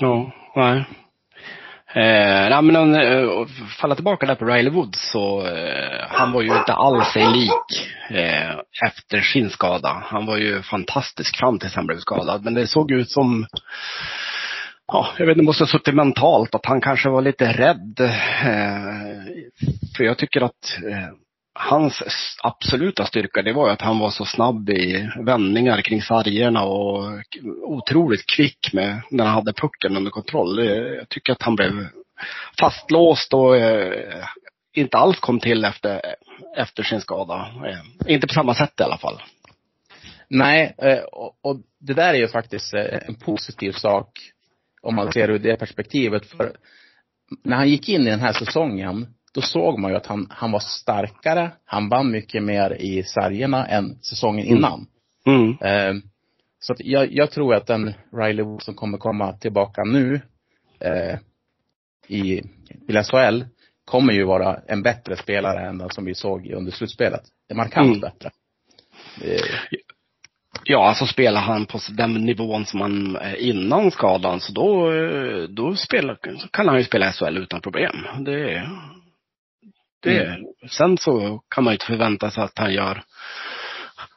[0.01, 0.85] Ja, nej.
[1.95, 3.47] Eh, nej men om, eh,
[3.81, 7.89] falla tillbaka där på Riley Woods så, eh, han var ju inte alls sig lik
[8.11, 8.51] eh,
[8.87, 10.03] efter sin skada.
[10.05, 12.45] Han var ju fantastisk fram tills han blev skadad.
[12.45, 13.47] Men det såg ut som,
[14.93, 18.01] ja, jag vet inte, måste ha suttit mentalt att han kanske var lite rädd.
[18.01, 19.23] Eh,
[19.97, 21.09] för jag tycker att eh,
[21.55, 22.03] hans
[22.43, 27.05] absoluta styrka, det var ju att han var så snabb i vändningar kring sargerna och
[27.63, 30.67] otroligt kvick med när han hade pucken under kontroll.
[30.67, 31.87] Jag tycker att han blev
[32.61, 34.25] fastlåst och eh,
[34.75, 36.01] inte alls kom till efter,
[36.57, 37.35] efter sin skada.
[37.67, 39.23] Eh, inte på samma sätt i alla fall.
[40.29, 44.09] Nej, eh, och, och det där är ju faktiskt eh, en positiv sak
[44.83, 46.27] om man ser ur det perspektivet.
[46.27, 46.57] För
[47.45, 50.53] när han gick in i den här säsongen, då såg man ju att han, han
[50.53, 51.51] var starkare.
[51.65, 54.87] Han vann mycket mer i sargerna än säsongen innan.
[55.27, 55.51] Mm.
[55.51, 56.03] Eh,
[56.61, 60.21] så att jag, jag tror att den Riley Wood som kommer komma tillbaka nu
[60.81, 61.19] eh,
[62.09, 62.43] i,
[62.89, 63.43] i SHL
[63.85, 67.23] kommer ju vara en bättre spelare än den som vi såg under slutspelet.
[67.49, 68.01] Det är markant Mm.
[68.01, 68.31] bättre.
[69.25, 69.79] Eh,
[70.65, 75.43] Ja, alltså spelar han på den nivån som han är innan skadan, så då, eh,
[75.49, 76.19] då spelar,
[76.51, 77.97] kan han ju spela SHL utan problem.
[78.25, 78.69] Det,
[80.03, 80.39] det,
[80.71, 83.03] Sen så kan man ju inte förvänta sig att han gör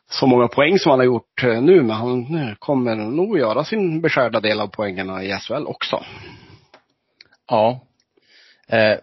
[0.10, 4.02] så många poäng som han har gjort eh, nu, men han kommer nog göra sin
[4.02, 6.04] beskärda del av poängerna i SHL också.
[7.48, 7.88] Ja.
[8.67, 8.98] Eh,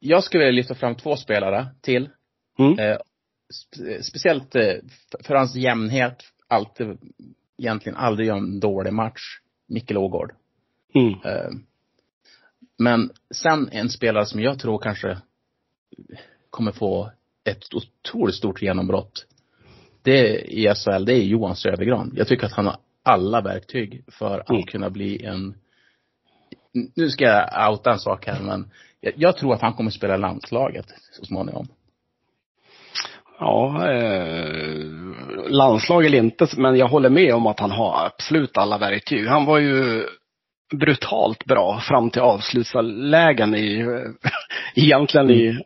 [0.00, 2.08] jag skulle vilja lyfta fram två spelare till.
[2.58, 2.78] Mm.
[2.78, 2.96] Eh,
[3.54, 4.62] spe- speciellt eh,
[5.10, 6.98] för- för hans jämnhet, alltid,
[7.58, 9.20] egentligen aldrig gör en dålig match.
[9.68, 10.32] Mikkel Ågård.
[10.94, 11.12] Mm.
[11.24, 11.50] Eh,
[12.78, 15.18] men sen en spelare som jag tror kanske
[16.50, 17.10] kommer få
[17.44, 19.26] ett otroligt stort genombrott.
[20.02, 22.12] Det i SHL, det är Johan Södergran.
[22.16, 24.62] Jag tycker att han har alla verktyg för att Mm.
[24.62, 25.54] kunna bli en
[26.94, 28.70] nu ska jag outa en sak här, men
[29.16, 31.66] jag, tror att han kommer spela landslaget så småningom.
[33.38, 34.86] Ja, eh,
[35.48, 39.26] landslag eller inte, men jag håller med om att han har absolut alla verktyg.
[39.26, 40.06] Han var ju
[40.74, 43.86] brutalt bra fram till avslutslägen i,
[44.74, 45.62] egentligen i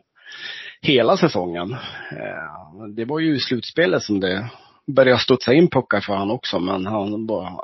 [0.81, 1.73] hela säsongen.
[2.11, 4.49] Eh, det var ju i slutspelet som det
[4.87, 7.61] började studsa in puckar för han också, men han var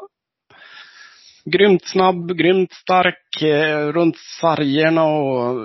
[1.45, 5.56] grymt snabb, grymt stark eh, runt sargerna och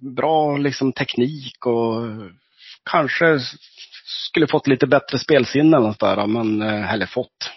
[0.00, 2.02] bra liksom teknik och
[2.90, 3.38] kanske
[4.30, 7.50] skulle fått lite bättre spelsinne eller något där, men, eh, eller fått.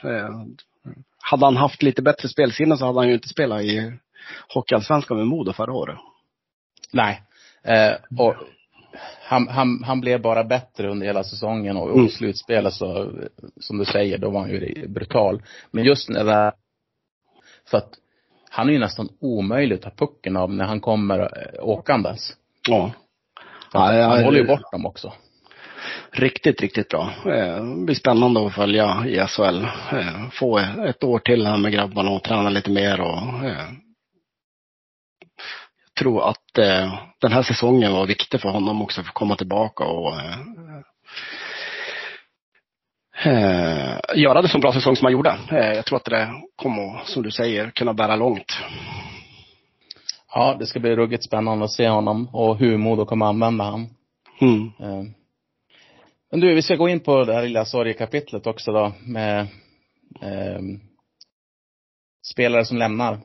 [1.23, 3.93] Hade han haft lite bättre spelsinne så hade han ju inte spelat i
[4.53, 5.97] Hockeyallsvenskan med Modo förra året.
[6.93, 7.21] Nej.
[7.63, 8.35] Eh, och
[9.21, 12.05] han, han, han blev bara bättre under hela säsongen och, och Mm.
[12.05, 13.11] i slutspelet så,
[13.59, 15.41] som du säger, då var han ju brutal.
[15.71, 16.53] Men just när det där,
[17.69, 17.89] för att
[18.49, 22.33] han är ju nästan omöjlig att ta pucken av när han kommer eh, åkandes.
[22.67, 22.91] Ja.
[23.73, 25.13] Att Ja, han håller ju bort dem också.
[26.11, 27.13] Riktigt, riktigt bra.
[27.25, 29.63] Eh, Det blir spännande att följa i SHL.
[29.91, 33.17] Eh, Få ett år till här med grabbarna och träna lite mer och
[36.01, 39.35] jag tror att eh, den här säsongen var viktig för honom också för att komma
[39.35, 40.37] tillbaka och eh,
[43.25, 45.37] eh, göra det så bra säsong som han gjorde.
[45.51, 48.57] Eh, Jag tror att det kommer, som du säger, kunna bära långt.
[50.33, 53.89] Ja, det ska bli ruggigt spännande att se honom och hur Modo kommer använda han.
[54.41, 54.65] Mm.
[54.79, 55.03] Eh,
[56.31, 59.39] Men du, vi ska gå in på det här lilla sorgekapitlet också då med
[60.21, 60.59] eh,
[62.33, 63.19] spelare som lämnar.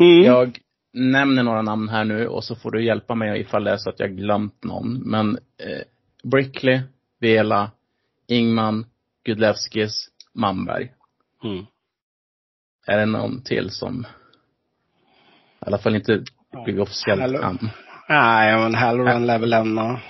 [0.00, 0.24] Mm.
[0.24, 0.58] Jag
[0.92, 3.90] nämner några namn här nu och så får du hjälpa mig ifall det är så
[3.90, 4.98] att jag glömt någon.
[5.10, 5.82] Men eh,
[6.30, 6.80] Brickley,
[7.20, 7.70] Vela,
[8.26, 8.86] Ingman,
[9.24, 10.92] Gudlevskis, Manberg.
[11.44, 11.64] Mm.
[12.86, 14.00] Är det någon till som
[15.60, 16.22] i alla fall inte
[16.64, 17.40] blir officiellt Hallå.
[17.40, 17.70] namn?
[18.08, 20.00] Nej, men Halloran lär väl lämna.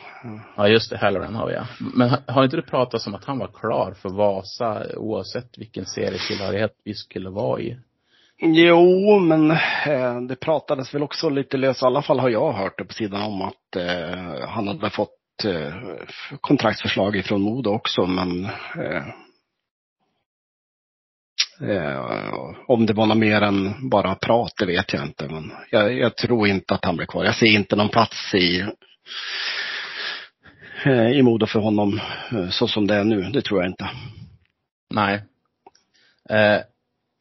[0.56, 0.98] Ja, just det.
[0.98, 1.66] Halloran har vi ja.
[1.94, 5.86] Men har- har inte du pratat om att han var klar för Vasa oavsett vilken
[5.86, 7.78] serietillhörighet vi skulle vara i?
[8.40, 12.78] Jo, men eh, det pratades väl också lite löst, i alla fall har jag hört
[12.78, 15.74] det på sidan om att eh, han hade fått eh,
[16.40, 19.08] kontraktsförslag ifrån Modo också, men eh,
[21.70, 22.34] eh,
[22.68, 25.28] om det var något mer än bara prat, det vet jag inte.
[25.28, 27.24] Men jag, jag tror inte att han blir kvar.
[27.24, 28.60] Jag ser inte någon plats i
[30.84, 32.00] eh, i Modo för honom
[32.32, 33.22] eh, så som det är nu.
[33.22, 33.90] Det tror jag inte.
[34.90, 35.22] Nej.
[36.30, 36.60] Eh,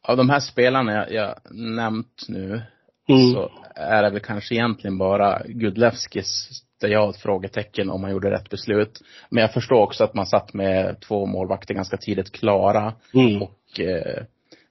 [0.07, 2.61] av de här spelarna jag, jag nämnt nu
[3.09, 3.33] Mm.
[3.33, 6.49] så är det väl kanske egentligen bara Gudlevskis
[6.81, 9.01] där jag har ett frågetecken om man gjorde rätt beslut.
[9.29, 12.93] Men jag förstår också att man satt med två målvakter ganska tidigt klara.
[13.13, 13.41] Mm.
[13.41, 14.23] Och eh,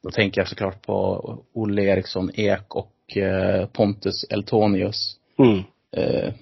[0.03, 5.17] då tänker jag såklart på Olle Eriksson Ek och eh, Pontus Eltonius.
[5.39, 5.63] Mm.
[5.97, 6.33] Eh,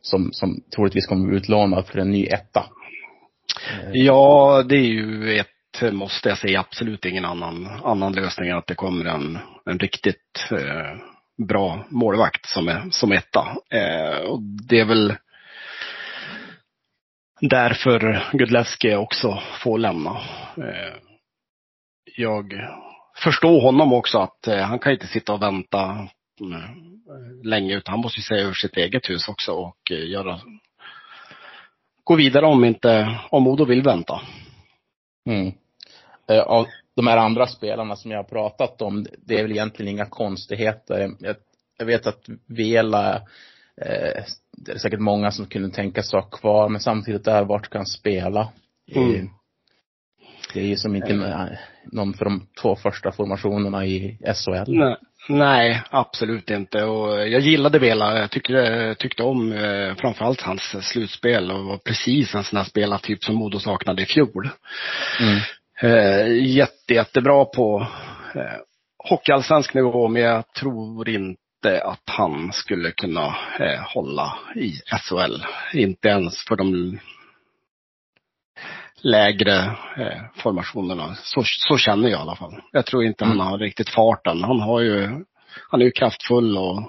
[0.00, 2.64] som, som troligtvis kommer bli utlånad för en ny etta.
[3.92, 5.46] Ja, det är ju ett,
[5.92, 10.48] måste jag säga, absolut ingen annan, annan lösning än att det kommer en, en riktigt
[10.50, 10.96] eh,
[11.48, 13.56] bra målvakt som, är, som etta.
[13.70, 15.16] Eh, och det är väl
[17.40, 20.10] därför Gudlevski också får lämna.
[20.56, 20.94] Eh,
[22.16, 22.54] jag
[23.16, 26.08] förstår honom också att eh, han kan inte sitta och vänta
[26.40, 30.40] eh, länge, utan han måste ju säga över sitt eget hus också och eh, göra,
[32.04, 34.20] gå vidare om inte, om Modo vill vänta.
[35.28, 35.52] Mm.
[36.28, 39.92] Eh, Av de här andra spelarna som jag har pratat om, det är väl egentligen
[39.92, 41.10] inga konstigheter.
[41.20, 41.36] Jag,
[41.78, 43.14] jag vet att Vela,
[43.76, 44.24] eh,
[44.56, 47.78] det är säkert många som kunde tänka sig ha kvar, men samtidigt där, vart ska
[47.78, 48.48] han spela?
[48.94, 49.28] Mm.
[50.54, 51.58] Det är ju som inte eh,
[51.92, 54.72] någon för de två första formationerna i SHL.
[54.72, 54.96] Nej,
[55.28, 56.84] nej, absolut inte.
[56.84, 58.18] Och jag gillade Vela.
[58.18, 63.24] Jag tyckte, tyckte om eh, framförallt hans slutspel och var precis en sån här spelartyp
[63.24, 64.48] som Modo saknade i fjol.
[65.20, 65.40] Mm.
[65.82, 67.86] Eh, jätte, jättebra på
[68.34, 68.60] eh,
[69.10, 73.26] hockeyallsvensk nivå, men jag tror inte att han skulle kunna
[73.60, 75.42] eh, hålla i SHL.
[75.72, 76.98] Inte ens för de
[79.02, 79.56] lägre
[79.98, 81.14] eh, formationerna.
[81.14, 82.62] Så, så känner jag i alla fall.
[82.72, 83.38] Jag tror inte Mm.
[83.38, 84.44] han har riktigt farten.
[84.44, 85.24] Han har ju,
[85.70, 86.82] han är ju kraftfull och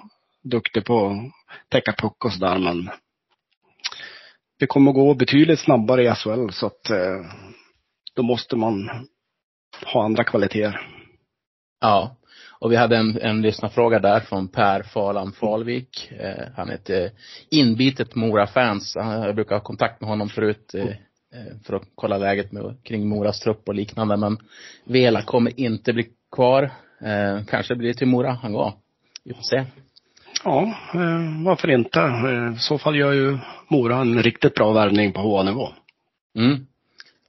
[0.43, 2.89] duktig på att täcka puck och sådär, men
[4.59, 7.21] det kommer att gå betydligt snabbare i SHL, så att eh,
[8.15, 8.89] då måste man
[9.93, 10.87] ha andra kvaliteter.
[11.81, 12.15] Ja.
[12.59, 16.11] Och vi hade en, en lyssnarfråga där från Per Falan Falvik.
[16.11, 17.11] Eh, han är ett eh,
[17.49, 18.95] inbitet Mora-fans.
[18.95, 23.07] Jag brukar ha kontakt med honom förut eh, eh, för att kolla läget med, kring
[23.07, 24.17] Moras trupp och liknande.
[24.17, 24.37] Men
[24.85, 26.63] Vela kommer inte bli kvar.
[27.01, 28.73] Eh, kanske blir det till Mora han går.
[29.23, 29.65] Vi får se.
[30.43, 30.61] Ja,
[30.93, 31.99] eh, varför inte?
[32.55, 35.69] I så fall gör ju Mora en riktigt bra värvning på HA-nivå.
[36.37, 36.65] Mm.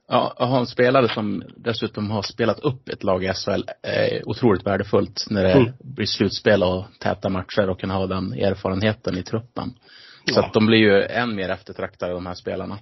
[0.07, 4.29] Ja, att ha en spelare som dessutom har spelat upp ett lag i SHL är
[4.29, 5.71] otroligt värdefullt när det Mm.
[5.79, 9.73] blir slutspel och täta matcher och kunna ha den erfarenheten i truppen.
[10.31, 10.45] Så Ja.
[10.45, 12.77] att de blir ju än mer eftertraktade de här spelarna.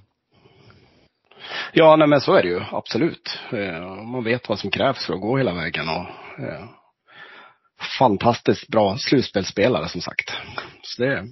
[1.73, 2.61] Ja, nej men så är det ju.
[2.71, 3.39] Absolut.
[3.51, 6.05] Eh, Man vet vad som krävs för att gå hela vägen och
[6.43, 6.65] eh,
[7.99, 10.33] fantastiskt bra slutspelsspelare som sagt.
[10.81, 11.27] Så det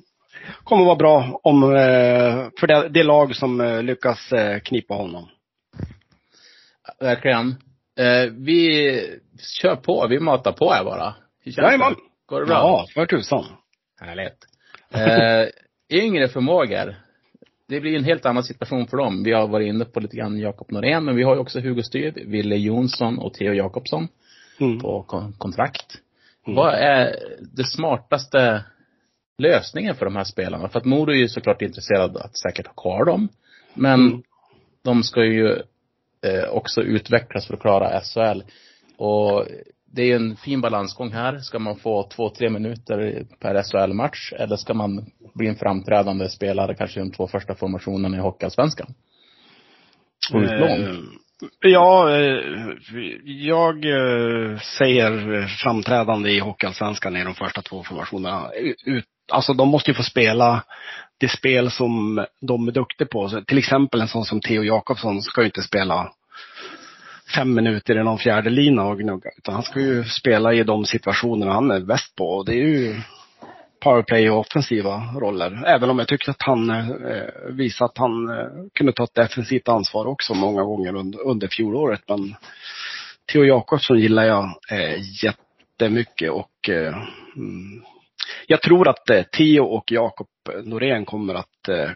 [0.63, 5.27] kommer vara bra om, eh, för det, det lag som lyckas knipa honom.
[7.01, 7.55] Verkligen.
[7.99, 9.19] Eh, vi
[9.61, 11.15] kör på, vi matar på här bara.
[11.43, 11.95] Jajamän.
[12.25, 12.55] Går det bra?
[12.55, 13.45] Ja, för tusan.
[14.01, 14.37] Härligt.
[14.93, 15.47] Eh,
[16.03, 16.95] yngre förmågor.
[17.67, 19.23] Det blir en helt annan situation för dem.
[19.23, 21.83] Vi har varit inne på lite grann Jakob Norén, men vi har ju också Hugo
[21.83, 24.07] Styr, Ville Jonsson och Theo Jakobsson
[24.59, 24.79] Mm.
[24.79, 25.97] på kon- kontrakt.
[26.47, 26.55] Mm.
[26.55, 27.15] Vad är
[27.55, 28.63] det smartaste
[29.37, 30.69] lösningen för de här spelarna?
[30.69, 33.29] För att Modo är ju såklart intresserad att säkert ha kvar dem.
[33.73, 34.21] Men Mm.
[34.83, 35.61] de ska ju
[36.25, 38.41] eh, också utvecklas för att klara SHL.
[38.97, 39.45] Och
[39.93, 41.37] det är ju en fin balansgång här.
[41.37, 44.33] Ska man få två, tre minuter per SHL-match?
[44.37, 45.05] Eller ska man
[45.35, 48.93] bli en framträdande spelare, kanske i de två första formationerna i Hockeyallsvenskan?
[50.31, 50.81] På utlån.
[50.81, 50.95] Eh,
[51.59, 52.39] Ja, eh,
[53.23, 58.51] jag eh, säger framträdande i Hockeyallsvenskan i de första två formationerna.
[58.85, 60.63] Ut, alltså de måste ju få spela
[61.17, 63.29] det spel som de är duktiga på.
[63.29, 66.11] Så till exempel en sån som Theo Jakobsson ska ju inte spela
[67.35, 69.29] fem minuter i någon fjärde lina och gnugga.
[69.37, 72.25] Utan han ska ju spela i de situationerna han är bäst på.
[72.25, 73.01] Och det är ju
[73.79, 75.63] powerplay och offensiva roller.
[75.67, 79.67] Även om jag tycker att han eh, visade att han eh, kunde ta ett defensivt
[79.67, 82.01] ansvar också många gånger under, under fjolåret.
[82.07, 82.35] Men
[83.31, 86.95] Theo Jakobsson gillar jag eh, jättemycket och eh,
[87.35, 87.83] mm,
[88.47, 90.27] jag tror att eh, Theo och Jakob
[90.63, 91.89] Norén kommer att eh,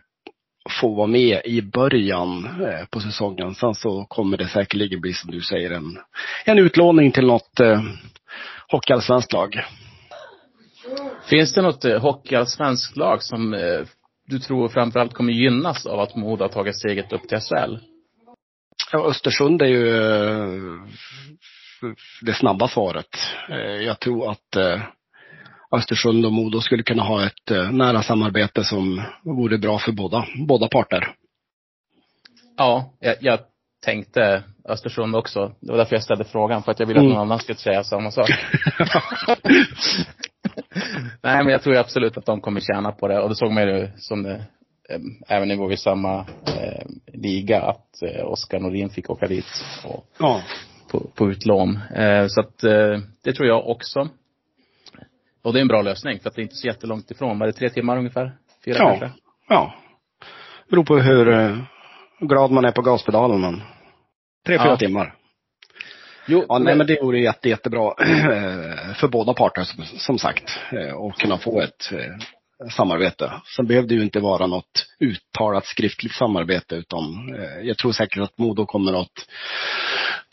[0.81, 3.55] få vara med i början eh, på säsongen.
[3.55, 5.97] Sen så kommer det säkerligen bli som du säger en,
[6.45, 7.81] en utlåning till något eh,
[8.71, 9.63] hockeyallsvenskt lag.
[11.29, 13.81] Finns det något eh, hockeyallsvenskt lag som eh,
[14.27, 17.77] du tror framförallt kommer gynnas av att Modo har tagit steget upp till SHL?
[18.91, 20.81] Ja, Östersund är ju eh,
[22.21, 23.17] det snabba svaret.
[23.49, 24.81] Eh, Jag tror att eh,
[25.71, 30.25] Östersund och Modo skulle kunna ha ett eh, nära samarbete som vore bra för båda,
[30.47, 31.07] båda parter.
[32.57, 33.39] Ja, jag, jag
[33.85, 35.51] tänkte Östersund också.
[35.61, 37.13] Det var därför jag ställde frågan, för att jag ville att Mm.
[37.13, 38.29] någon annan skulle säga samma sak.
[41.23, 43.19] Nej, men jag tror absolut att de kommer tjäna på det.
[43.19, 44.35] Och det såg man ju som det,
[44.89, 49.27] eh, även när vi var i samma eh, liga, att eh, Oskar Norin fick åka
[49.27, 50.41] dit och, ja.
[50.91, 51.79] på, på utlån.
[51.95, 54.09] Eh, så att eh, det tror jag också.
[55.45, 57.39] Och det är en bra lösning, för att det är inte så jättelångt ifrån.
[57.39, 58.31] Var det tre timmar ungefär?
[58.65, 58.87] Fyra Ja.
[58.89, 59.11] kanske?
[59.49, 59.73] ja.
[60.69, 61.57] Beror på hur eh,
[62.19, 63.61] glad man är på gaspedalen men
[64.45, 64.77] tre, fyra Ja.
[64.77, 65.13] timmar.
[66.27, 69.63] Jo, Ja, nej men det vore jätte, jättebra eh, för båda parter
[69.97, 70.59] som, sagt.
[70.71, 73.31] eh, Och kunna få ett eh, samarbete.
[73.55, 78.23] Sen behöver det ju inte vara något uttalat skriftligt samarbete utan eh, jag tror säkert
[78.23, 79.27] att Modo kommer att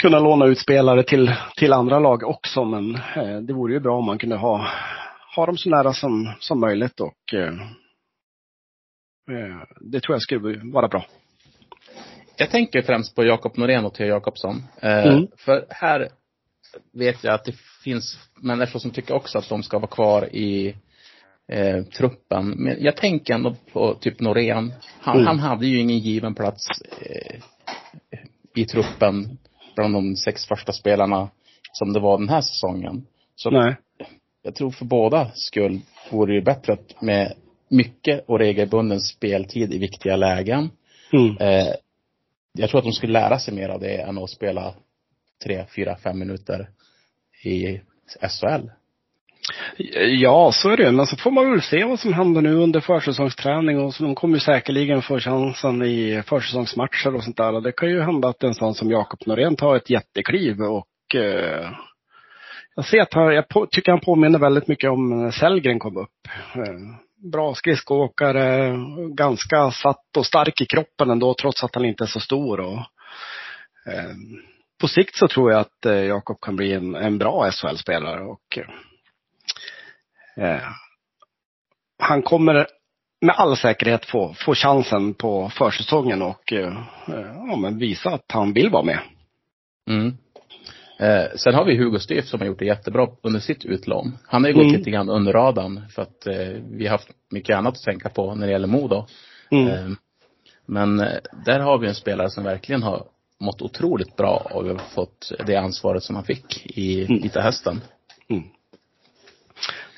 [0.03, 2.65] kunna låna ut spelare till, till andra lag också.
[2.65, 4.67] Men eh, det vore ju bra om man kunde ha,
[5.37, 7.61] ha dem så nära som, som möjligt och eh,
[9.39, 11.07] eh, det tror jag skulle vara bra.
[12.37, 14.63] Jag tänker främst på Jakob Norén och Theo Jakobsson.
[14.81, 15.27] Eh, Mm.
[15.37, 16.09] För här
[16.93, 20.77] vet jag att det finns människor som tycker också att de ska vara kvar i
[21.53, 22.49] eh, truppen.
[22.51, 24.73] Men jag tänker ändå på typ Norén.
[25.01, 25.27] Han, Mm.
[25.27, 26.67] han hade ju ingen given plats
[27.01, 27.41] eh,
[28.55, 29.39] i truppen
[29.77, 31.29] bland de sex första spelarna
[31.73, 33.07] som det var den här säsongen.
[33.35, 33.77] Så Nej.
[34.43, 37.35] Jag tror för båda skull vore det bättre att med
[37.69, 40.71] mycket och regelbunden speltid i viktiga lägen
[41.13, 41.37] Mm.
[41.41, 41.75] Eh,
[42.59, 44.75] jag tror att de skulle lära sig mer av det än att spela
[45.45, 46.69] tre, fyra, fem minuter
[47.45, 47.81] i
[48.21, 48.71] SHL.
[50.21, 52.81] Ja, så är det Men så får man väl se vad som händer nu under
[52.81, 57.55] försäsongsträning och så de kommer ju säkerligen få chansen i försäsongsmatcher och sånt där.
[57.55, 61.15] Och det kan ju hända att en sån som Jakob Norén tar ett jättekliv och
[61.15, 61.71] eh,
[62.75, 65.97] jag ser att han, jag på, tycker han påminner väldigt mycket om när Sellgren kom
[65.97, 66.29] upp.
[66.55, 66.79] Eh,
[67.33, 68.77] bra skridskoåkare,
[69.15, 72.61] ganska satt och stark i kroppen ändå trots att han inte är så stor.
[72.61, 72.79] Och,
[73.87, 74.15] eh,
[74.81, 78.59] på sikt så tror jag att eh, Jakob kan bli en, en bra SHL-spelare och
[80.37, 80.63] eh, eh,
[81.99, 82.67] han kommer
[83.21, 86.75] med all säkerhet få, få chansen på försäsongen och eh,
[87.49, 88.99] ja, men visa att han vill vara med.
[89.91, 90.17] Mm.
[91.03, 94.19] Eh, sen har vi Hugo Styf som har gjort det jättebra under sitt utlån.
[94.27, 94.77] Han har ju gått Mm.
[94.77, 98.35] lite grann under radarn för att eh, vi har haft mycket annat att tänka på
[98.35, 99.07] när det gäller Modo.
[99.51, 99.69] Mm.
[99.69, 99.91] Eh,
[100.67, 101.13] men eh,
[101.47, 103.05] där har vi en spelare som verkligen har
[103.41, 107.23] mått otroligt bra och vi har fått det ansvaret som han fick i Mm.
[107.23, 107.81] Vita Hästen.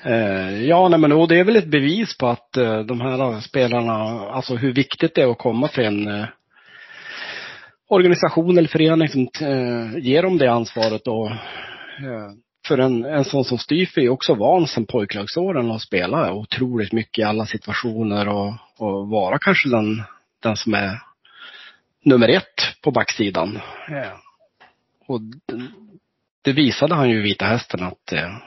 [0.03, 3.39] Eh, ja, nej, men och det är väl ett bevis på att eh, de här
[3.41, 3.93] spelarna,
[4.29, 6.25] alltså hur viktigt det är att komma till en
[7.87, 11.07] organisation eller förening som eh, ger dem det ansvaret.
[11.07, 12.31] Och, eh,
[12.67, 16.93] för en, en sån som Styf är ju också van sedan pojklagsåren att spela otroligt
[16.93, 20.03] mycket i alla situationer och, och vara kanske den,
[20.43, 20.99] den som är
[22.03, 23.55] nummer ett på backsidan.
[23.89, 24.13] Eh,
[25.07, 25.67] och det,
[26.41, 28.37] det visade han ju i Vita Hästen att eh,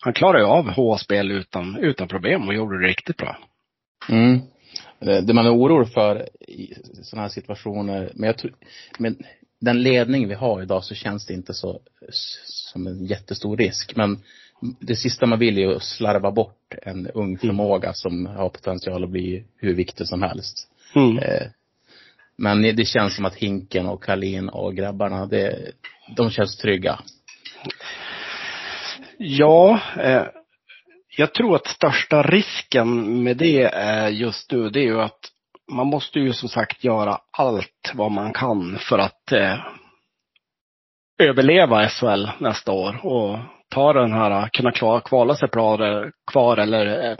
[0.00, 3.36] han klarade av HA-spel utan, utan problem och gjorde det riktigt bra.
[4.08, 4.40] Mm.
[4.98, 8.54] Det det man är orolig för i sådana här situationer, men jag tror,
[8.98, 9.16] men
[9.60, 11.80] den ledning vi har idag så känns det inte så
[12.44, 13.96] som en jättestor risk.
[13.96, 14.22] Men
[14.80, 19.10] det sista man vill är att slarva bort en ung förmåga som har potential att
[19.10, 20.68] bli hur viktig som helst.
[20.94, 21.18] Mm.
[21.18, 21.46] Eh,
[22.36, 25.72] Men det känns som att Hinken och Kalin och grabbarna, det,
[26.16, 27.00] de känns trygga.
[29.18, 30.26] Ja, eh,
[31.18, 35.20] jag tror att största risken med det är just nu, det är ju att
[35.72, 39.56] man måste ju som sagt göra allt vad man kan för att eh,
[41.22, 47.10] överleva SHL nästa år och ta den här, kunna klara, kvala sig kvar, kvar eller
[47.10, 47.16] eh,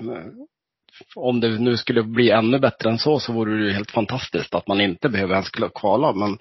[1.16, 4.54] om det nu skulle bli ännu bättre än så så vore det ju helt fantastiskt
[4.54, 6.12] att man inte behöver ens kvala.
[6.12, 6.38] Men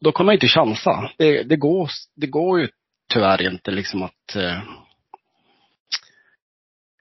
[0.00, 1.10] då kan man inte chansa.
[1.18, 2.68] Det, det, går, det går ju
[3.12, 4.58] tyvärr inte liksom att eh,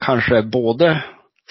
[0.05, 1.03] kanske både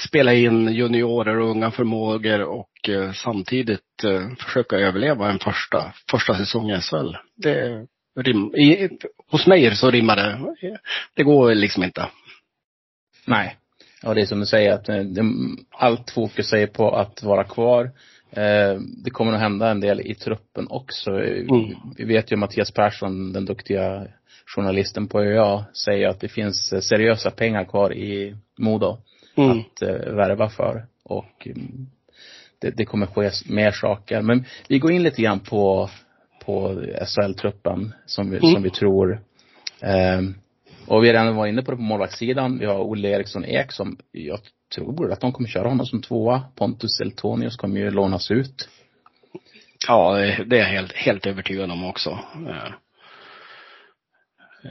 [0.06, 6.34] spela in juniorer och unga förmågor och eh, samtidigt eh, försöka överleva en första, första
[6.34, 7.16] säsong i SHL.
[7.36, 7.86] Det
[8.20, 8.88] rim, i,
[9.30, 10.78] hos mig så rimmar det.
[11.14, 12.06] Det går liksom inte.
[13.26, 13.56] Nej.
[14.02, 15.22] Och det är som du säger att eh, det,
[15.70, 17.84] allt fokus är på att vara kvar.
[18.30, 21.10] Eh, det kommer att hända en del i truppen också.
[21.10, 21.74] Mm.
[21.96, 24.06] Vi vet ju Mattias Persson, den duktiga
[24.56, 28.98] journalisten på ÖA, säger att det finns eh, seriösa pengar kvar i Modo
[29.36, 29.50] Mm.
[29.58, 30.86] att eh, värva för.
[31.04, 31.86] Och mm,
[32.58, 34.22] det, det kommer ske mer saker.
[34.22, 35.90] Men vi går in lite grann på,
[36.44, 38.52] på SHL-truppen som vi, Mm.
[38.52, 39.20] som vi tror.
[39.80, 40.34] Ehm,
[40.86, 42.58] och vi har redan varit inne på det på målvaktssidan.
[42.58, 44.38] Vi har Olle Eriksson Ek som jag
[44.74, 46.42] tror att de kommer köra honom som tvåa.
[46.54, 48.68] Pontus Eltonius kommer ju lånas ut.
[49.88, 52.18] Ja, det det är jag helt, helt övertygad om också.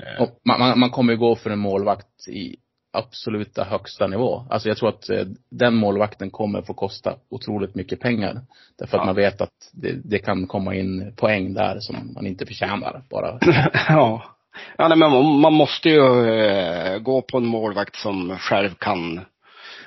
[0.03, 2.55] Eh, Och man, man, man kommer ju gå för en målvakt i
[2.93, 4.45] absoluta högsta nivå.
[4.49, 8.41] Alltså jag tror att eh, den målvakten kommer få kosta otroligt mycket pengar.
[8.77, 9.05] Därför att Ja.
[9.05, 13.39] man vet att det, det kan komma in poäng där som man inte förtjänar bara.
[13.89, 14.23] ja.
[14.77, 19.19] Ja, nej, men man, måste ju eh, gå på en målvakt som själv kan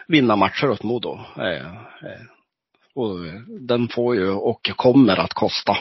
[0.09, 1.19] vinna matcher åt Modo.
[1.39, 1.67] Eh,
[2.95, 3.17] och
[3.61, 5.77] den får ju och kommer att kosta.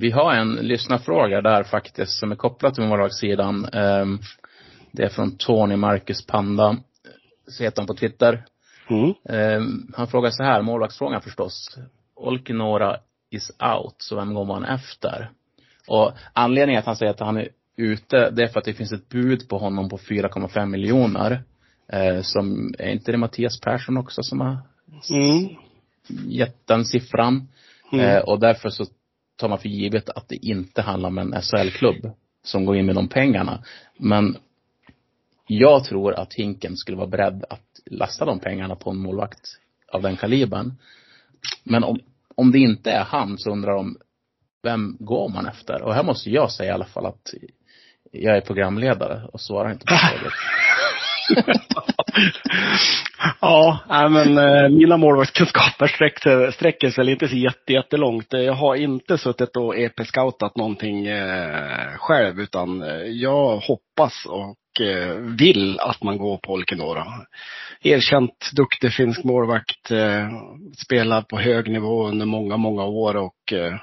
[0.00, 3.64] Vi har en lyssnarfråga där faktiskt som är kopplad till målvaktssidan.
[3.64, 4.18] Ehm,
[4.92, 6.76] Det är från Tony Marcus Panda.
[7.46, 8.44] Så heter han på Twitter.
[8.90, 9.14] Mm.
[9.28, 11.78] Ehm, Han frågar så här, målvaktsfrågan förstås.
[12.16, 12.96] Olkinora
[13.30, 15.30] is out, så vem går man efter?
[15.88, 18.92] Och anledningen att han säger att han är ute, det är för att det finns
[18.92, 21.42] ett bud på honom på 4,5 miljoner.
[21.92, 24.58] Eh, som, är inte det Mattias Persson också som har
[25.10, 25.48] Mm.
[26.26, 27.48] gett den siffran?
[27.92, 28.04] Mm.
[28.04, 28.84] Eh, och därför så
[29.38, 32.10] tar man för givet att det inte handlar om en SHL-klubb
[32.42, 33.64] som går in med de pengarna.
[33.96, 34.36] Men
[35.46, 39.40] jag tror att Hinken skulle vara beredd att lasta de pengarna på en målvakt
[39.92, 40.74] av den kalibern.
[41.64, 42.00] Men om,
[42.34, 43.96] om det inte är han så undrar de,
[44.62, 45.82] vem går man efter?
[45.82, 47.34] Och här måste jag säga i alla fall att
[48.12, 50.32] jag är programledare och svarar inte på frågor.
[53.40, 58.26] ja, nej, men eh, mina målvaktskunskaper sträcker, sträcker sig inte så jätte, jättelångt.
[58.30, 65.14] Jag har inte suttit och EP-scoutat någonting eh, själv utan eh, jag hoppas och eh,
[65.38, 67.06] vill att man går på Olkinora.
[67.82, 70.28] Erkänt duktig finsk målvakt, eh,
[70.84, 73.74] spelar på hög nivå under många, många år och Eh,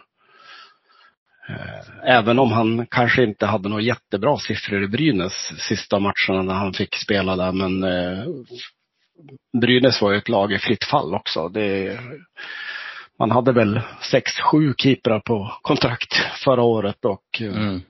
[2.04, 6.74] Även om han kanske inte hade några jättebra siffror i Brynäs sista matcherna när han
[6.74, 7.52] fick spela där.
[7.52, 8.26] Men eh,
[9.62, 11.50] Brynäs var ju ett lag i fritt fall också.
[11.50, 12.00] Det,
[13.20, 13.82] man hade väl
[14.12, 17.82] sex, sju keeprar på kontrakt förra året och eh, Mm.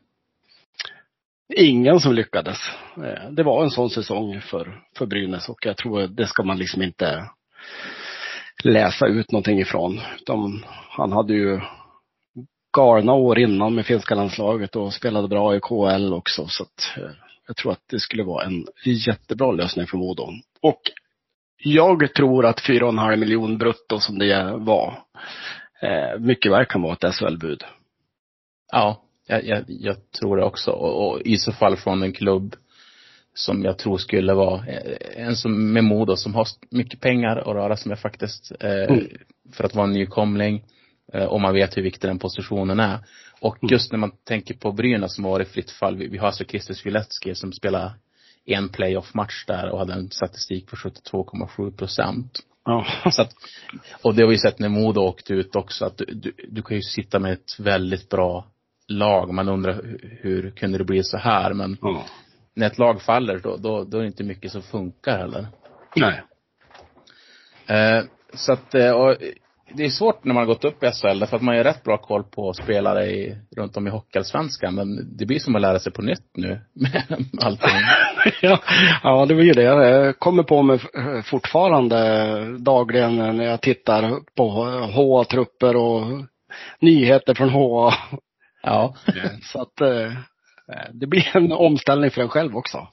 [1.56, 2.58] ingen som lyckades.
[2.98, 6.58] Eh, Det var en sån säsong för, för Brynäs och jag tror det ska man
[6.58, 7.30] liksom inte
[8.64, 10.02] läsa ut någonting ifrån.
[10.22, 11.62] Utan han hade ju
[12.76, 16.48] galna år innan med finska landslaget och spelade bra i KL också.
[16.48, 17.12] Så att, eh,
[17.48, 20.30] jag tror att det skulle vara en jättebra lösning för Modo.
[20.62, 20.82] Och
[21.58, 25.00] jag tror att 4,5 miljon brutto som det var,
[25.82, 27.64] eh, mycket väl kan vara ett SHL-bud.
[28.72, 30.72] Ja, jag, jag, jag tror det också.
[30.72, 32.56] Och, och i så fall från en klubb
[33.34, 37.56] som jag tror skulle vara eh, en som med Modo som har mycket pengar att
[37.56, 38.52] röra sig med faktiskt.
[38.60, 39.08] Eh, Mm.
[39.54, 40.64] För att vara en nykomling.
[41.16, 43.00] Eh, och man vet hur viktig den positionen är.
[43.40, 43.72] Och Mm.
[43.72, 45.98] just när man tänker på Brynäs som har varit i fritt fall.
[45.98, 47.94] Vi, vi har alltså Kristus Wilecki som spelar
[48.46, 52.40] en playoff-match där och hade en statistik på 72,7 procent.
[52.66, 52.86] Ja.
[53.12, 53.34] Så att,
[54.02, 56.78] och det har vi sett när Modo åkte ut också, att du, du, du kan
[56.78, 58.48] ju sitta med ett väldigt bra
[58.88, 59.34] lag.
[59.34, 61.54] Man undrar hur, hur kunde det bli så här?
[61.54, 62.06] Men ja.
[62.54, 65.48] när ett lag faller, då, då, då är det inte mycket som funkar heller.
[65.96, 66.22] Nej.
[67.68, 68.04] Eh,
[68.34, 69.18] så att, eh, och
[69.74, 71.64] det är svårt när man har gått upp i SHL, därför att man har ju
[71.64, 74.76] rätt bra koll på spelare i, runt om i Hockeyallsvenskan.
[74.76, 77.04] Men det blir som att lära sig på nytt nu med
[77.42, 77.70] allting.
[78.42, 78.60] ja,
[79.04, 79.62] ja, det blir det.
[79.62, 80.80] Jag kommer på mig
[81.24, 86.26] fortfarande dagligen när jag tittar på HA-trupper och
[86.80, 87.94] nyheter från HA.
[88.64, 88.96] Ja.
[89.42, 90.12] Så att eh,
[90.94, 92.88] det blir en omställning för en själv också.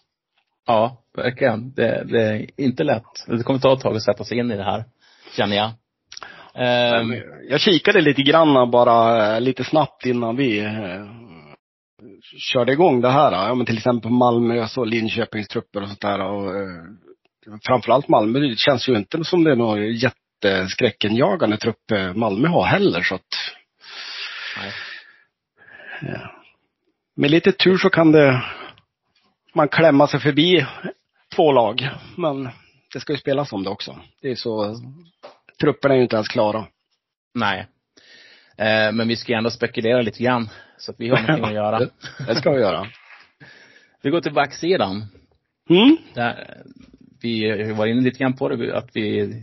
[0.66, 1.74] Ja, verkligen.
[1.74, 3.26] Det, det är inte lätt.
[3.26, 4.84] Det kommer ta ett tag att sätta sig in i det här,
[5.36, 5.70] känner jag.
[6.54, 7.14] Ehm,
[7.48, 11.06] Jag kikade lite grann bara eh, lite snabbt innan vi eh,
[12.38, 13.32] körde igång det här.
[13.32, 16.20] Ja, men till exempel Malmös och Linköpings trupper och sånt där.
[16.20, 16.84] Och, eh,
[17.66, 22.64] framförallt Malmö, det känns ju inte som det är någon jätteskräckenjagande trupp eh, Malmö har
[22.64, 23.02] heller.
[23.02, 23.22] Så att,
[24.56, 24.72] nej.
[27.16, 28.42] med lite tur så kan det
[29.54, 30.66] man klämma sig förbi
[31.36, 31.88] två lag.
[32.16, 32.48] Men
[32.92, 33.96] det ska ju spelas om det också.
[34.22, 34.76] Det är så,
[35.62, 36.66] trupperna är ju inte ens klara.
[37.34, 37.66] Nej.
[38.56, 40.48] Eh, men vi ska ändå spekulera lite grann.
[40.76, 41.78] Så att vi har någonting att göra.
[42.26, 42.86] Det, ska vi göra.
[44.02, 45.06] Vi går till backsidan.
[45.70, 45.96] Mm.
[46.14, 46.62] Där,
[47.20, 49.34] vi var inne lite grann på det, att vi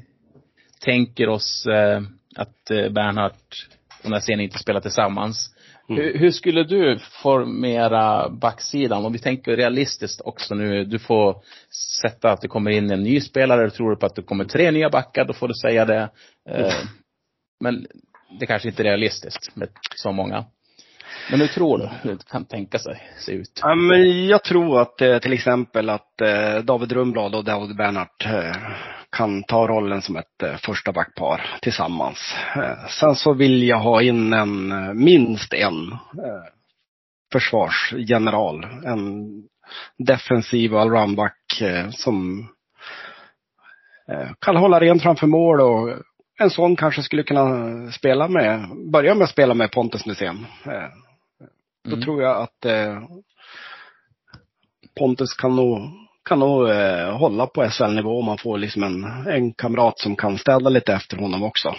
[0.79, 2.01] tänker oss eh,
[2.35, 3.67] att eh, Bernhardt
[4.03, 5.55] och Näsén inte spelar tillsammans.
[5.89, 6.01] Mm.
[6.01, 9.05] Hur, hur skulle du formera backsidan?
[9.05, 10.85] Om vi tänker realistiskt också nu.
[10.85, 11.41] Du får
[12.01, 13.69] sätta att det kommer in en ny spelare.
[13.69, 16.09] Tror du på att det kommer tre nya backar, då får du säga det.
[16.49, 16.73] Eh,
[17.63, 17.87] men
[18.39, 20.45] det kanske inte är realistiskt med så många.
[21.29, 23.59] Men hur tror du det kan tänka sig se ut?
[23.61, 28.25] Ja, men jag tror att eh, till exempel att eh, David Rundblad och David Bernhardt
[28.25, 28.55] eh,
[29.11, 32.35] kan ta rollen som ett första backpar tillsammans.
[32.89, 35.97] Sen så vill jag ha in en, minst en
[37.31, 38.63] försvarsgeneral.
[38.85, 39.27] En
[39.97, 42.47] defensiv allroundback som
[44.41, 45.89] kan hålla rent framför mål och
[46.39, 50.45] en sån kanske skulle kunna spela med, börja med att spela med Pontus Nässén.
[51.83, 52.01] Då Mm.
[52.05, 53.01] tror jag att eh,
[54.99, 55.79] Pontus kan nog,
[56.25, 60.37] kan nog eh, hålla på SHL-nivå om man får liksom en, en kamrat som kan
[60.37, 61.75] städa lite efter honom också.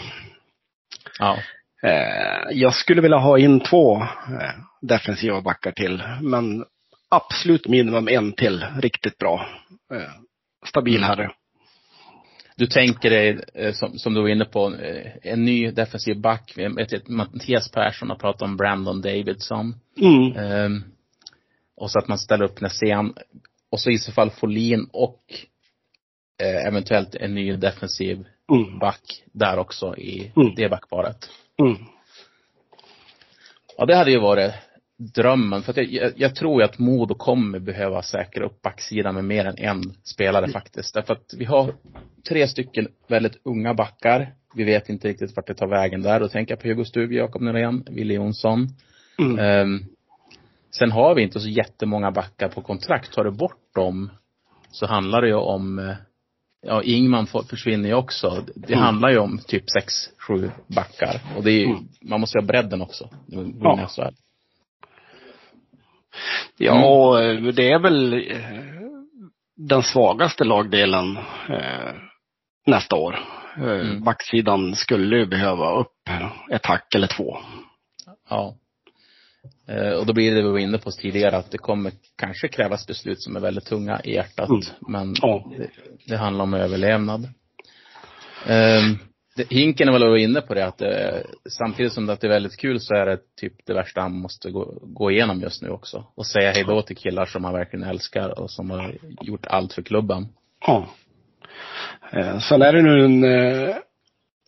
[1.18, 1.38] Ja.
[1.82, 6.64] Eh, jag skulle vilja ha in två eh, defensiva backar till, men
[7.08, 9.46] absolut minimum en till riktigt bra.
[9.94, 10.10] Eh,
[10.66, 11.30] stabil herre.
[12.60, 16.58] Du tänker dig, eh, som, som du var inne på, eh, en ny defensiv back.
[16.92, 19.74] Att Mattias Persson har pratat om Brandon Davidson.
[20.00, 20.36] Mm.
[20.36, 20.82] Ehm,
[21.76, 23.14] Och så att man ställer upp Nässén.
[23.70, 25.22] Och så i så fall Folin och
[26.42, 28.78] eh, eventuellt en ny defensiv Mm.
[28.78, 30.54] back där också i Mm.
[30.54, 31.30] det backparet.
[31.62, 31.76] Mm.
[33.76, 34.52] Ja, det hade ju varit
[35.00, 35.62] drömmen.
[35.62, 39.58] För jag, jag, jag tror att Modo kommer behöva säkra upp backsidan med mer än
[39.58, 40.94] en spelare faktiskt.
[40.94, 41.74] Därför att vi har
[42.28, 44.34] tre stycken väldigt unga backar.
[44.54, 46.20] Vi vet inte riktigt vart det tar vägen där.
[46.20, 48.68] Då tänker jag på Hugo Stube, Jakob Norén, Wille Jonsson.
[49.18, 49.38] Mm.
[49.38, 49.84] Ehm,
[50.70, 53.12] sen har vi inte så jättemånga backar på kontrakt.
[53.12, 54.10] Tar du bort dem
[54.70, 55.94] så handlar det ju om, eh,
[56.62, 58.44] ja Ingman försvinner ju också.
[58.54, 58.84] Det Mm.
[58.84, 61.20] handlar ju om typ sex, sju backar.
[61.36, 61.88] Och det är ju, Mm.
[62.02, 63.08] man måste ju ha bredden också.
[63.60, 64.10] Ja.
[66.56, 68.40] Ja, eh, det är väl eh,
[69.56, 71.16] den svagaste lagdelen
[71.48, 71.92] eh,
[72.66, 73.14] nästa år.
[73.14, 73.20] Eh,
[73.62, 74.04] Mm.
[74.04, 75.92] Backsidan skulle ju behöva upp
[76.50, 77.38] ett hack eller två.
[78.28, 78.54] Ja.
[80.00, 83.22] Och då blir det vi var inne på tidigare att det kommer kanske krävas beslut
[83.22, 84.48] som är väldigt tunga i hjärtat.
[84.48, 84.60] Mm.
[84.80, 85.52] Men Ja.
[85.58, 85.70] det,
[86.06, 87.28] det handlar om överlevnad.
[88.48, 88.98] Um,
[89.48, 92.56] Hinken var väl inne på det att eh, samtidigt som det att det är väldigt
[92.56, 96.04] kul så är det typ det värsta han måste gå, gå igenom just nu också.
[96.14, 99.82] Och säga hejdå till killar som han verkligen älskar och som har gjort allt för
[99.82, 100.28] klubben.
[100.66, 100.86] Ja.
[102.12, 103.76] Eh, Sen är det nu en, eh,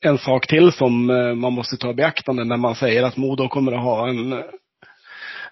[0.03, 3.49] en sak till som eh, man måste ta i beaktande när man säger att Modo
[3.49, 4.39] kommer att ha en eh,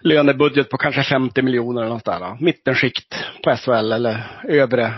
[0.01, 2.37] lönebudget på kanske 50 miljoner eller något där.
[2.39, 4.93] Mittenskikt på SHL eller övre,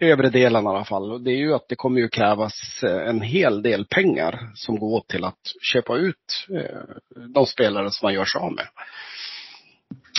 [0.00, 1.12] övre delen i alla fall.
[1.12, 4.78] Och Det är ju att det kommer ju krävas eh, en hel del pengar som
[4.78, 5.40] går till att
[5.72, 8.66] köpa ut eh, de spelare som man gör sig av med.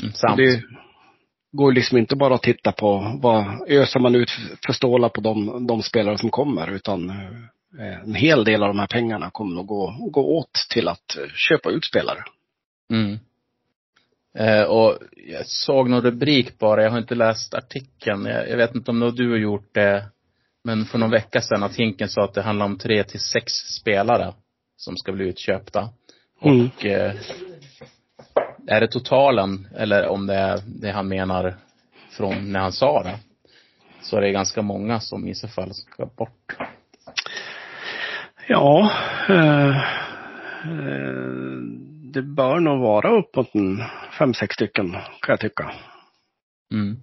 [0.01, 0.37] Mm, samt.
[0.37, 0.61] Det
[1.51, 4.31] går liksom inte bara att titta på vad öser man ut
[4.65, 8.79] för stålar på de, de spelare som kommer utan eh, en hel del av de
[8.79, 12.23] här pengarna kommer att gå, gå åt till att köpa ut spelare.
[12.91, 13.19] Mm.
[14.37, 18.25] Eh, och jag såg någon rubrik bara, jag har inte läst artikeln.
[18.25, 20.05] Jag, jag vet inte om du har gjort det.
[20.63, 23.53] Men för någon vecka sedan att Hinken sa att det handlar om tre till sex
[23.53, 24.33] spelare
[24.77, 25.89] som ska bli utköpta.
[26.41, 26.65] Mm.
[26.65, 27.15] Och eh,
[28.67, 31.55] är det totalen eller om det är det han menar
[32.09, 33.19] från när han sa det.
[34.01, 36.55] Så är det ganska många som i så fall ska bort.
[38.47, 38.91] Ja,
[39.29, 39.77] eh,
[40.65, 41.59] eh,
[42.13, 43.83] det bör nog vara uppåt en
[44.17, 45.71] fem, sex stycken kan jag tycka.
[46.73, 46.97] Mm.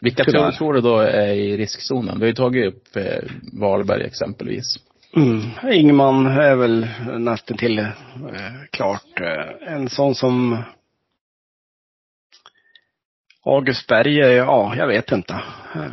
[0.00, 2.18] Vilka tror, tror du då är i riskzonen?
[2.18, 4.76] Vi har ju tagit upp eh, Wahlberg exempelvis.
[5.16, 5.72] Mm.
[5.72, 7.90] Ingman är väl nästan till eh,
[8.70, 9.20] klart.
[9.20, 10.62] Eh, en sån som
[13.44, 15.34] August Berg, ja, jag vet inte.
[15.74, 15.92] Eh,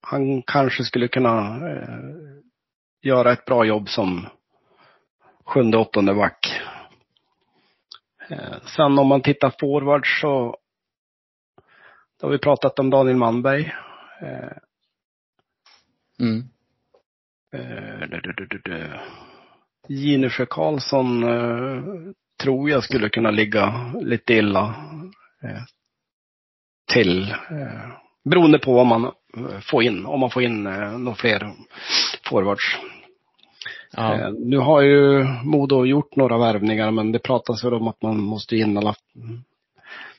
[0.00, 1.98] han kanske skulle kunna eh,
[3.02, 4.26] göra ett bra jobb som
[5.44, 6.60] sjunde, åttonde back.
[8.28, 10.56] Eh, sen om man tittar forward så
[12.20, 13.74] då har vi pratat om Daniel Manberg.
[14.20, 14.56] Eh,
[16.20, 16.48] Mm.
[17.52, 19.00] Eh.
[19.88, 21.24] Ginesjö Karlsson
[22.42, 24.74] tror jag skulle kunna ligga lite illa
[26.92, 27.34] till.
[28.24, 29.12] Beroende på vad man
[29.70, 30.06] får in.
[30.06, 30.62] Om man får in
[30.98, 31.52] några fler
[32.28, 32.76] forwards.
[33.96, 34.14] Ja.
[34.20, 38.20] Eh, nu har ju Modo gjort några värvningar men det pratas väl om att man
[38.20, 38.94] måste in alla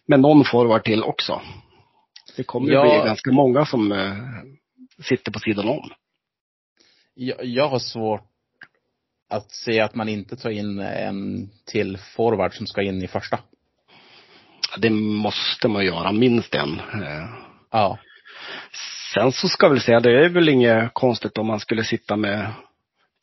[0.05, 1.41] med någon forward till också.
[2.37, 2.81] Det kommer Ja.
[2.81, 4.13] bli ganska många som eh,
[5.03, 5.89] sitter på sidan om.
[7.13, 8.21] Jag, jag har svårt
[9.29, 13.39] att se att man inte tar in en till forward som ska in i första.
[14.77, 16.79] Det måste man göra, minst en.
[16.79, 17.25] Eh,
[17.71, 17.97] Ja.
[19.13, 22.51] Sen så ska vi säga, det är väl inget konstigt om man skulle sitta med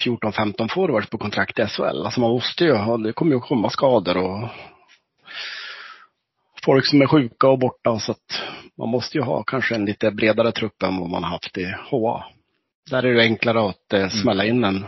[0.07, 1.83] 14-15 forwards på kontrakt i SHL.
[1.83, 4.49] Alltså man måste ju ha, det kommer ju komma skador och
[6.65, 8.43] folk som är sjuka och borta så att
[8.79, 11.75] man måste ju ha kanske en lite bredare trupp än vad man har haft i
[11.91, 12.25] HA.
[12.91, 14.85] Där är det enklare att eh, smälla in en,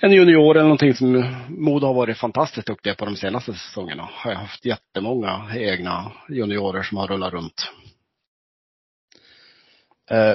[0.00, 4.08] en junior eller någonting som Modo har varit fantastiskt duktiga på de senaste säsongerna.
[4.12, 7.72] Har jag haft jättemånga egna juniorer som har rullat runt.
[10.10, 10.34] Eh,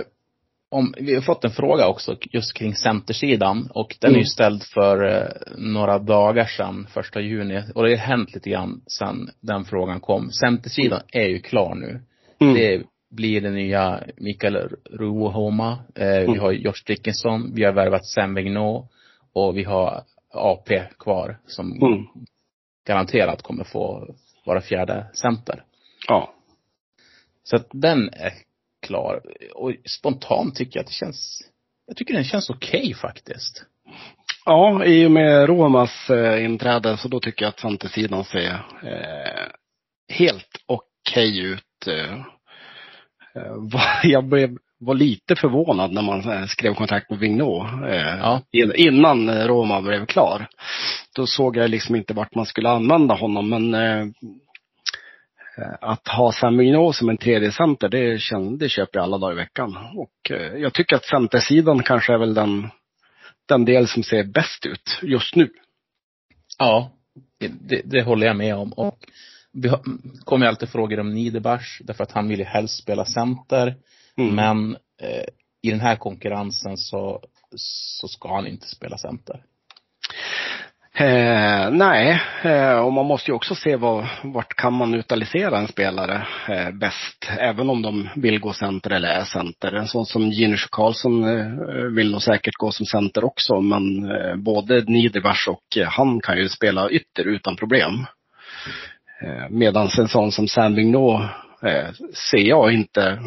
[0.70, 4.20] om, vi har fått en fråga också just kring centersidan och den är Mm.
[4.20, 7.64] ju ställd för eh, några dagar sedan, första juni.
[7.76, 10.32] Och det har hänt lite grann sedan den frågan kom.
[10.32, 12.02] Centersidan är ju klar nu.
[12.40, 12.54] Mm.
[12.54, 15.72] Det blir det nya Mikael Ruohoma.
[15.96, 16.40] Eh, Vi Mm.
[16.40, 17.52] har Josh Dickinson.
[17.56, 18.92] Vi har värvat Sam Vigneault.
[19.34, 20.04] Och vi har
[20.34, 22.06] AP kvar som Mm.
[22.88, 24.08] garanterat kommer få
[24.46, 25.64] vara fjärde center.
[26.08, 26.34] Ja.
[27.44, 28.34] Så att den är
[28.82, 29.22] klar.
[29.56, 31.42] Och spontant tycker jag att det känns,
[31.88, 33.66] jag tycker den känns okej faktiskt.
[34.46, 38.50] Ja, i och med Romas eh, inträde så då tycker jag att fantasidan ser
[38.84, 39.48] eh,
[40.10, 41.88] helt okej okay ut.
[41.88, 42.26] Eh,
[44.04, 47.68] jag blev, var lite förvånad när man skrev kontakt med Vignot.
[48.22, 48.42] Ja.
[48.76, 50.48] Innan Roma blev klar.
[51.16, 53.74] Då såg jag liksom inte vart man skulle använda honom men
[55.82, 58.20] att ha Sam Vignot som en tredje center, det,
[58.58, 59.78] det köper jag alla dagar i veckan.
[59.96, 62.70] Och jag tycker att centersidan kanske är väl den,
[63.46, 65.50] den del som ser bäst ut just nu.
[66.58, 66.92] Ja,
[67.40, 68.74] det, det håller jag med om.
[68.74, 68.98] Och
[69.54, 69.72] vi
[70.24, 73.76] kommer ju alltid frågor om Niederbach, därför att han vill ju helst spela center.
[74.18, 74.36] Mm.
[74.36, 75.26] Men eh,
[75.62, 77.24] i den här konkurrensen så,
[77.56, 79.44] så ska han inte spela center.
[81.00, 85.68] Eh, nej, eh, och man måste ju också se vad, vart kan man neutralisera en
[85.68, 87.30] spelare eh, bäst.
[87.40, 89.74] Även om de vill gå center eller är center.
[89.74, 93.62] En sån som Ginus Karlsson eh, vill nog säkert gå som center också.
[93.62, 98.06] Men eh, både Niederbach och han kan ju spela ytter utan problem.
[99.22, 101.22] Eh, Medan en sån som Sam Vignot
[101.64, 101.92] eh,
[102.32, 103.20] ser jag inte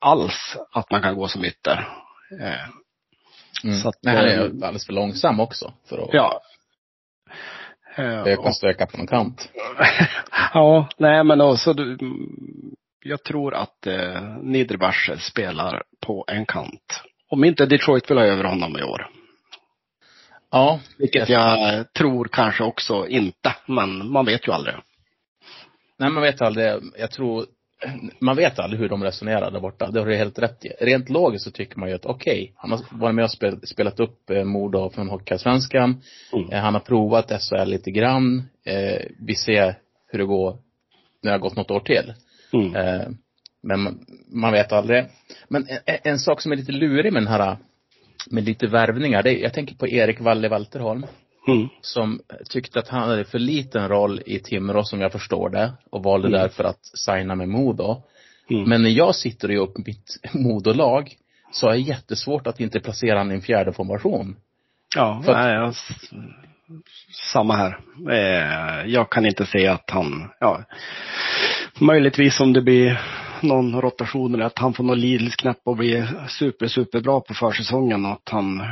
[0.00, 1.88] alls att man kan gå som ytter.
[2.40, 2.68] Eh,
[3.64, 3.76] mm.
[3.76, 5.72] Så att, Nej, han är alldeles för långsam också.
[5.88, 6.10] För att...
[6.12, 6.40] Ja,
[7.96, 9.48] Öka stöka på någon kant.
[10.54, 11.98] ja, nej men också du,
[13.04, 17.02] jag tror att eh, Niederbach spelar på en kant.
[17.28, 19.06] Om inte Detroit vill ha över honom i år.
[20.50, 20.80] Ja.
[20.98, 24.74] Vilket jag, jag tror kanske också inte, men man vet ju aldrig.
[25.98, 26.72] Nej, man vet aldrig.
[26.98, 27.46] Jag tror
[28.18, 29.90] man vet aldrig hur de resonerar där borta.
[29.90, 30.68] Det har du helt rätt i.
[30.80, 33.58] Rent logiskt så tycker man ju att okej, okay, han har varit med och spel,
[33.62, 36.02] spelat upp eh, Modo från Hockeyallsvenskan.
[36.32, 36.52] Mm.
[36.52, 38.42] Eh, han har provat SHL lite grann.
[38.64, 39.78] Eh, vi ser
[40.08, 40.58] hur det går
[41.22, 42.14] när det har gått något år till.
[42.52, 42.76] Mm.
[42.76, 43.08] Eh,
[43.62, 45.04] men man, man, vet aldrig.
[45.48, 47.56] Men en, en, sak som är lite lurig med den här,
[48.30, 51.06] med lite värvningar, det är, jag tänker på Erik Walle Walterholm.
[51.48, 51.68] Mm.
[51.80, 52.20] Som
[52.50, 56.28] tyckte att han hade för liten roll i Timrå som jag förstår det och valde
[56.28, 56.40] mm.
[56.40, 58.02] därför att signa med Modo.
[58.50, 58.68] Mm.
[58.68, 61.16] Men när jag sitter och gör upp mitt Modolag
[61.52, 64.36] så är det jättesvårt att inte placera honom i en fjärde formation.
[64.96, 65.74] Ja, för nej, jag,
[67.32, 67.78] samma här.
[68.10, 70.64] Eh, jag kan inte se att han, ja,
[71.80, 73.00] möjligtvis om det blir
[73.42, 78.12] någon rotation eller att han får någon lidelsesknapp och blir super, superbra på försäsongen och
[78.12, 78.62] att han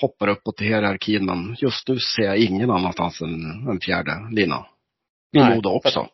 [0.00, 1.26] hoppar uppåt i hierarkin.
[1.26, 4.66] Men just nu ser jag ingen annanstans än en fjärde lina.
[5.32, 5.90] I Modo också.
[5.90, 6.08] För,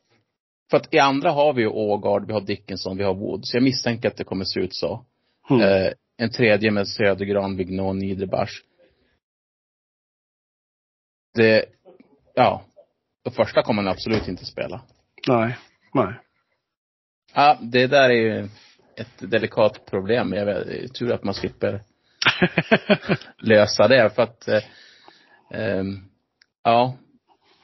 [0.70, 3.40] för, att i andra har vi ju Ågard, vi har Dickinson, vi har Wood.
[3.42, 5.04] Så jag misstänker att det kommer se ut så.
[5.50, 5.62] Mm.
[5.62, 8.50] Eh, en tredje med Södergran, Vignon, Niederbach.
[11.34, 11.64] Det,
[12.34, 12.62] ja.
[13.24, 14.80] De första kommer han absolut inte spela.
[15.28, 15.56] Nej,
[15.94, 16.14] nej.
[17.38, 18.48] Ja, det där är ju
[18.96, 20.32] ett delikat problem.
[20.32, 21.82] Jag vet, tur att man slipper
[23.38, 24.62] lösa det för att eh,
[25.50, 25.84] eh,
[26.64, 26.96] ja,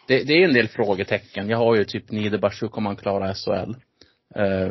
[0.07, 1.49] det, det, är en del frågetecken.
[1.49, 3.75] Jag har ju typ Niederbach, hur kommer han klara SHL?
[4.35, 4.71] Eh,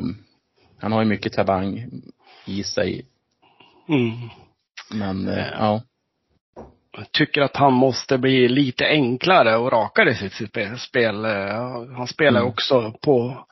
[0.79, 1.91] han har ju mycket talang
[2.45, 3.05] i sig.
[3.89, 4.11] Mm.
[4.93, 5.81] Men, eh, ja.
[6.97, 10.33] Jag tycker att han måste bli lite enklare och rakare i sitt
[10.79, 11.25] spel.
[11.95, 12.51] Han spelar mm.
[12.51, 13.45] också på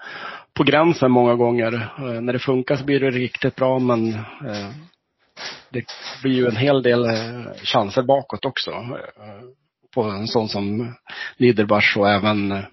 [0.59, 1.73] på gränsen många gånger.
[1.97, 4.69] Eh, när det funkar så blir det riktigt bra men eh,
[5.69, 5.85] det
[6.21, 8.71] blir ju en hel del eh, chanser bakåt också.
[9.93, 10.95] På en sån som
[11.37, 12.63] Niederbach och även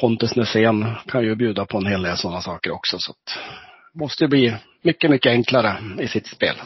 [0.00, 2.98] Pontus Nässén kan ju bjuda på en hel del sådana saker också.
[2.98, 3.38] Så att
[3.94, 6.56] måste bli mycket, mycket enklare i sitt spel.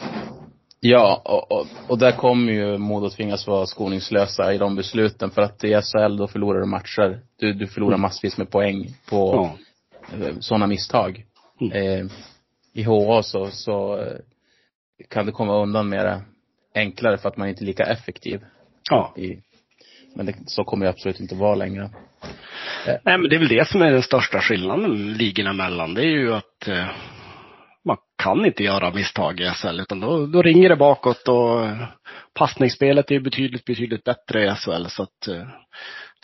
[0.79, 5.31] Ja, och, och, och där kommer ju Modo tvingas vara skoningslösa i de besluten.
[5.31, 7.19] För att i SHL då förlorar du matcher.
[7.39, 8.01] Du, du förlorar mm.
[8.01, 9.57] massvis med poäng på ja.
[10.13, 11.25] Eh, sådana misstag.
[11.61, 11.71] Mm.
[11.71, 12.05] Eh,
[12.73, 14.17] I HA så, så eh,
[15.09, 16.21] kan det komma undan mer
[16.75, 18.41] enklare för att man inte är lika effektiv.
[18.89, 19.13] Ja.
[19.17, 19.41] I,
[20.15, 21.89] men det, så kommer det absolut inte vara längre.
[22.85, 25.93] Nej men det är väl det som är den största skillnaden ligorna emellan.
[25.93, 26.87] Det är ju att eh,
[27.85, 31.67] man kan inte göra misstag i SHL utan då, då ringer det bakåt och
[32.33, 35.47] passningsspelet är betydligt, betydligt bättre i SHL så att eh,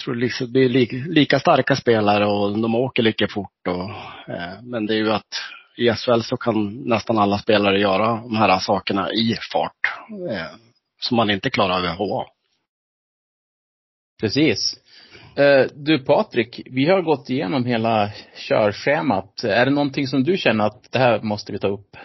[0.03, 3.67] tror liksom det blir lika, lika starka spelare och de åker lika fort.
[3.67, 3.89] Och,
[4.33, 5.35] eh, men det är ju att
[5.77, 9.99] i SHL så kan nästan alla spelare göra de här sakerna i fart.
[10.31, 10.55] Eh,
[10.99, 12.25] som man inte klarar över HA.
[14.21, 14.75] Precis.
[15.35, 19.43] Eh, du Patrik, vi har gått igenom hela körschemat.
[19.43, 21.97] Är det någonting som du känner att det här måste vi ta upp?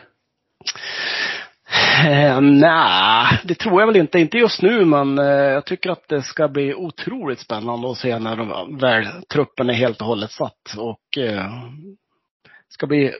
[2.04, 4.18] Eh, Nej, det tror jag väl inte.
[4.18, 8.18] Inte just nu, men eh, jag tycker att det ska bli otroligt spännande att se
[8.18, 10.74] när de, väl truppen är helt och hållet satt.
[10.78, 11.50] Och eh,
[12.68, 13.12] ska bli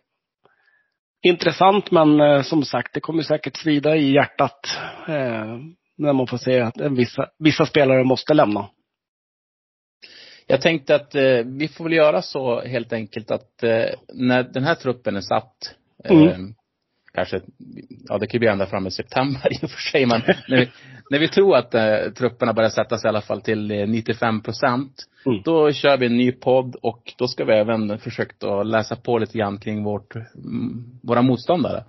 [1.22, 5.56] intressant, men eh, som sagt, det kommer säkert svida i hjärtat eh,
[5.98, 8.68] när man får se att vissa, vissa spelare måste lämna.
[10.46, 14.64] Jag tänkte att eh, vi får väl göra så helt enkelt att eh, när den
[14.64, 15.74] här truppen är satt,
[16.08, 16.54] Mm.
[17.16, 17.40] Eh, kanske,
[18.08, 20.56] ja det kan ju bli ända fram i september i och för sig, men när
[20.56, 20.70] vi,
[21.10, 24.92] när vi tror att eh, trupperna börjar sättas i alla fall till eh, 95 procent,
[25.26, 25.42] Mm.
[25.44, 29.18] då kör vi en ny podd och då ska vi även försöka att läsa på
[29.18, 31.84] lite grann kring vårt, mm, våra motståndare.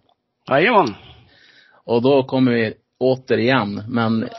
[0.50, 0.96] Jajamän.
[1.86, 4.30] Och då kommer vi återigen, men eh,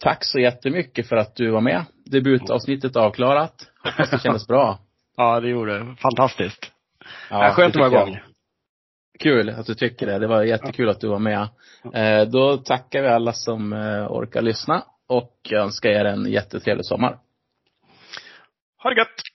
[0.00, 1.84] tack så jättemycket för att du var med.
[2.06, 3.54] Debutavsnittet avklarat.
[3.84, 4.78] Hoppas det kändes bra.
[5.16, 5.96] Ja, det gjorde det.
[6.02, 6.72] Fantastiskt.
[7.30, 8.18] Ja, Ja, skönt att vara igång.
[9.22, 10.18] Kul att du tycker det.
[10.18, 11.48] Det var jättekul att du var med.
[11.94, 17.18] Eh, då tackar vi alla som eh, orkar lyssna och önskar er en jättetrevlig sommar.
[18.82, 19.31] Ha det gött!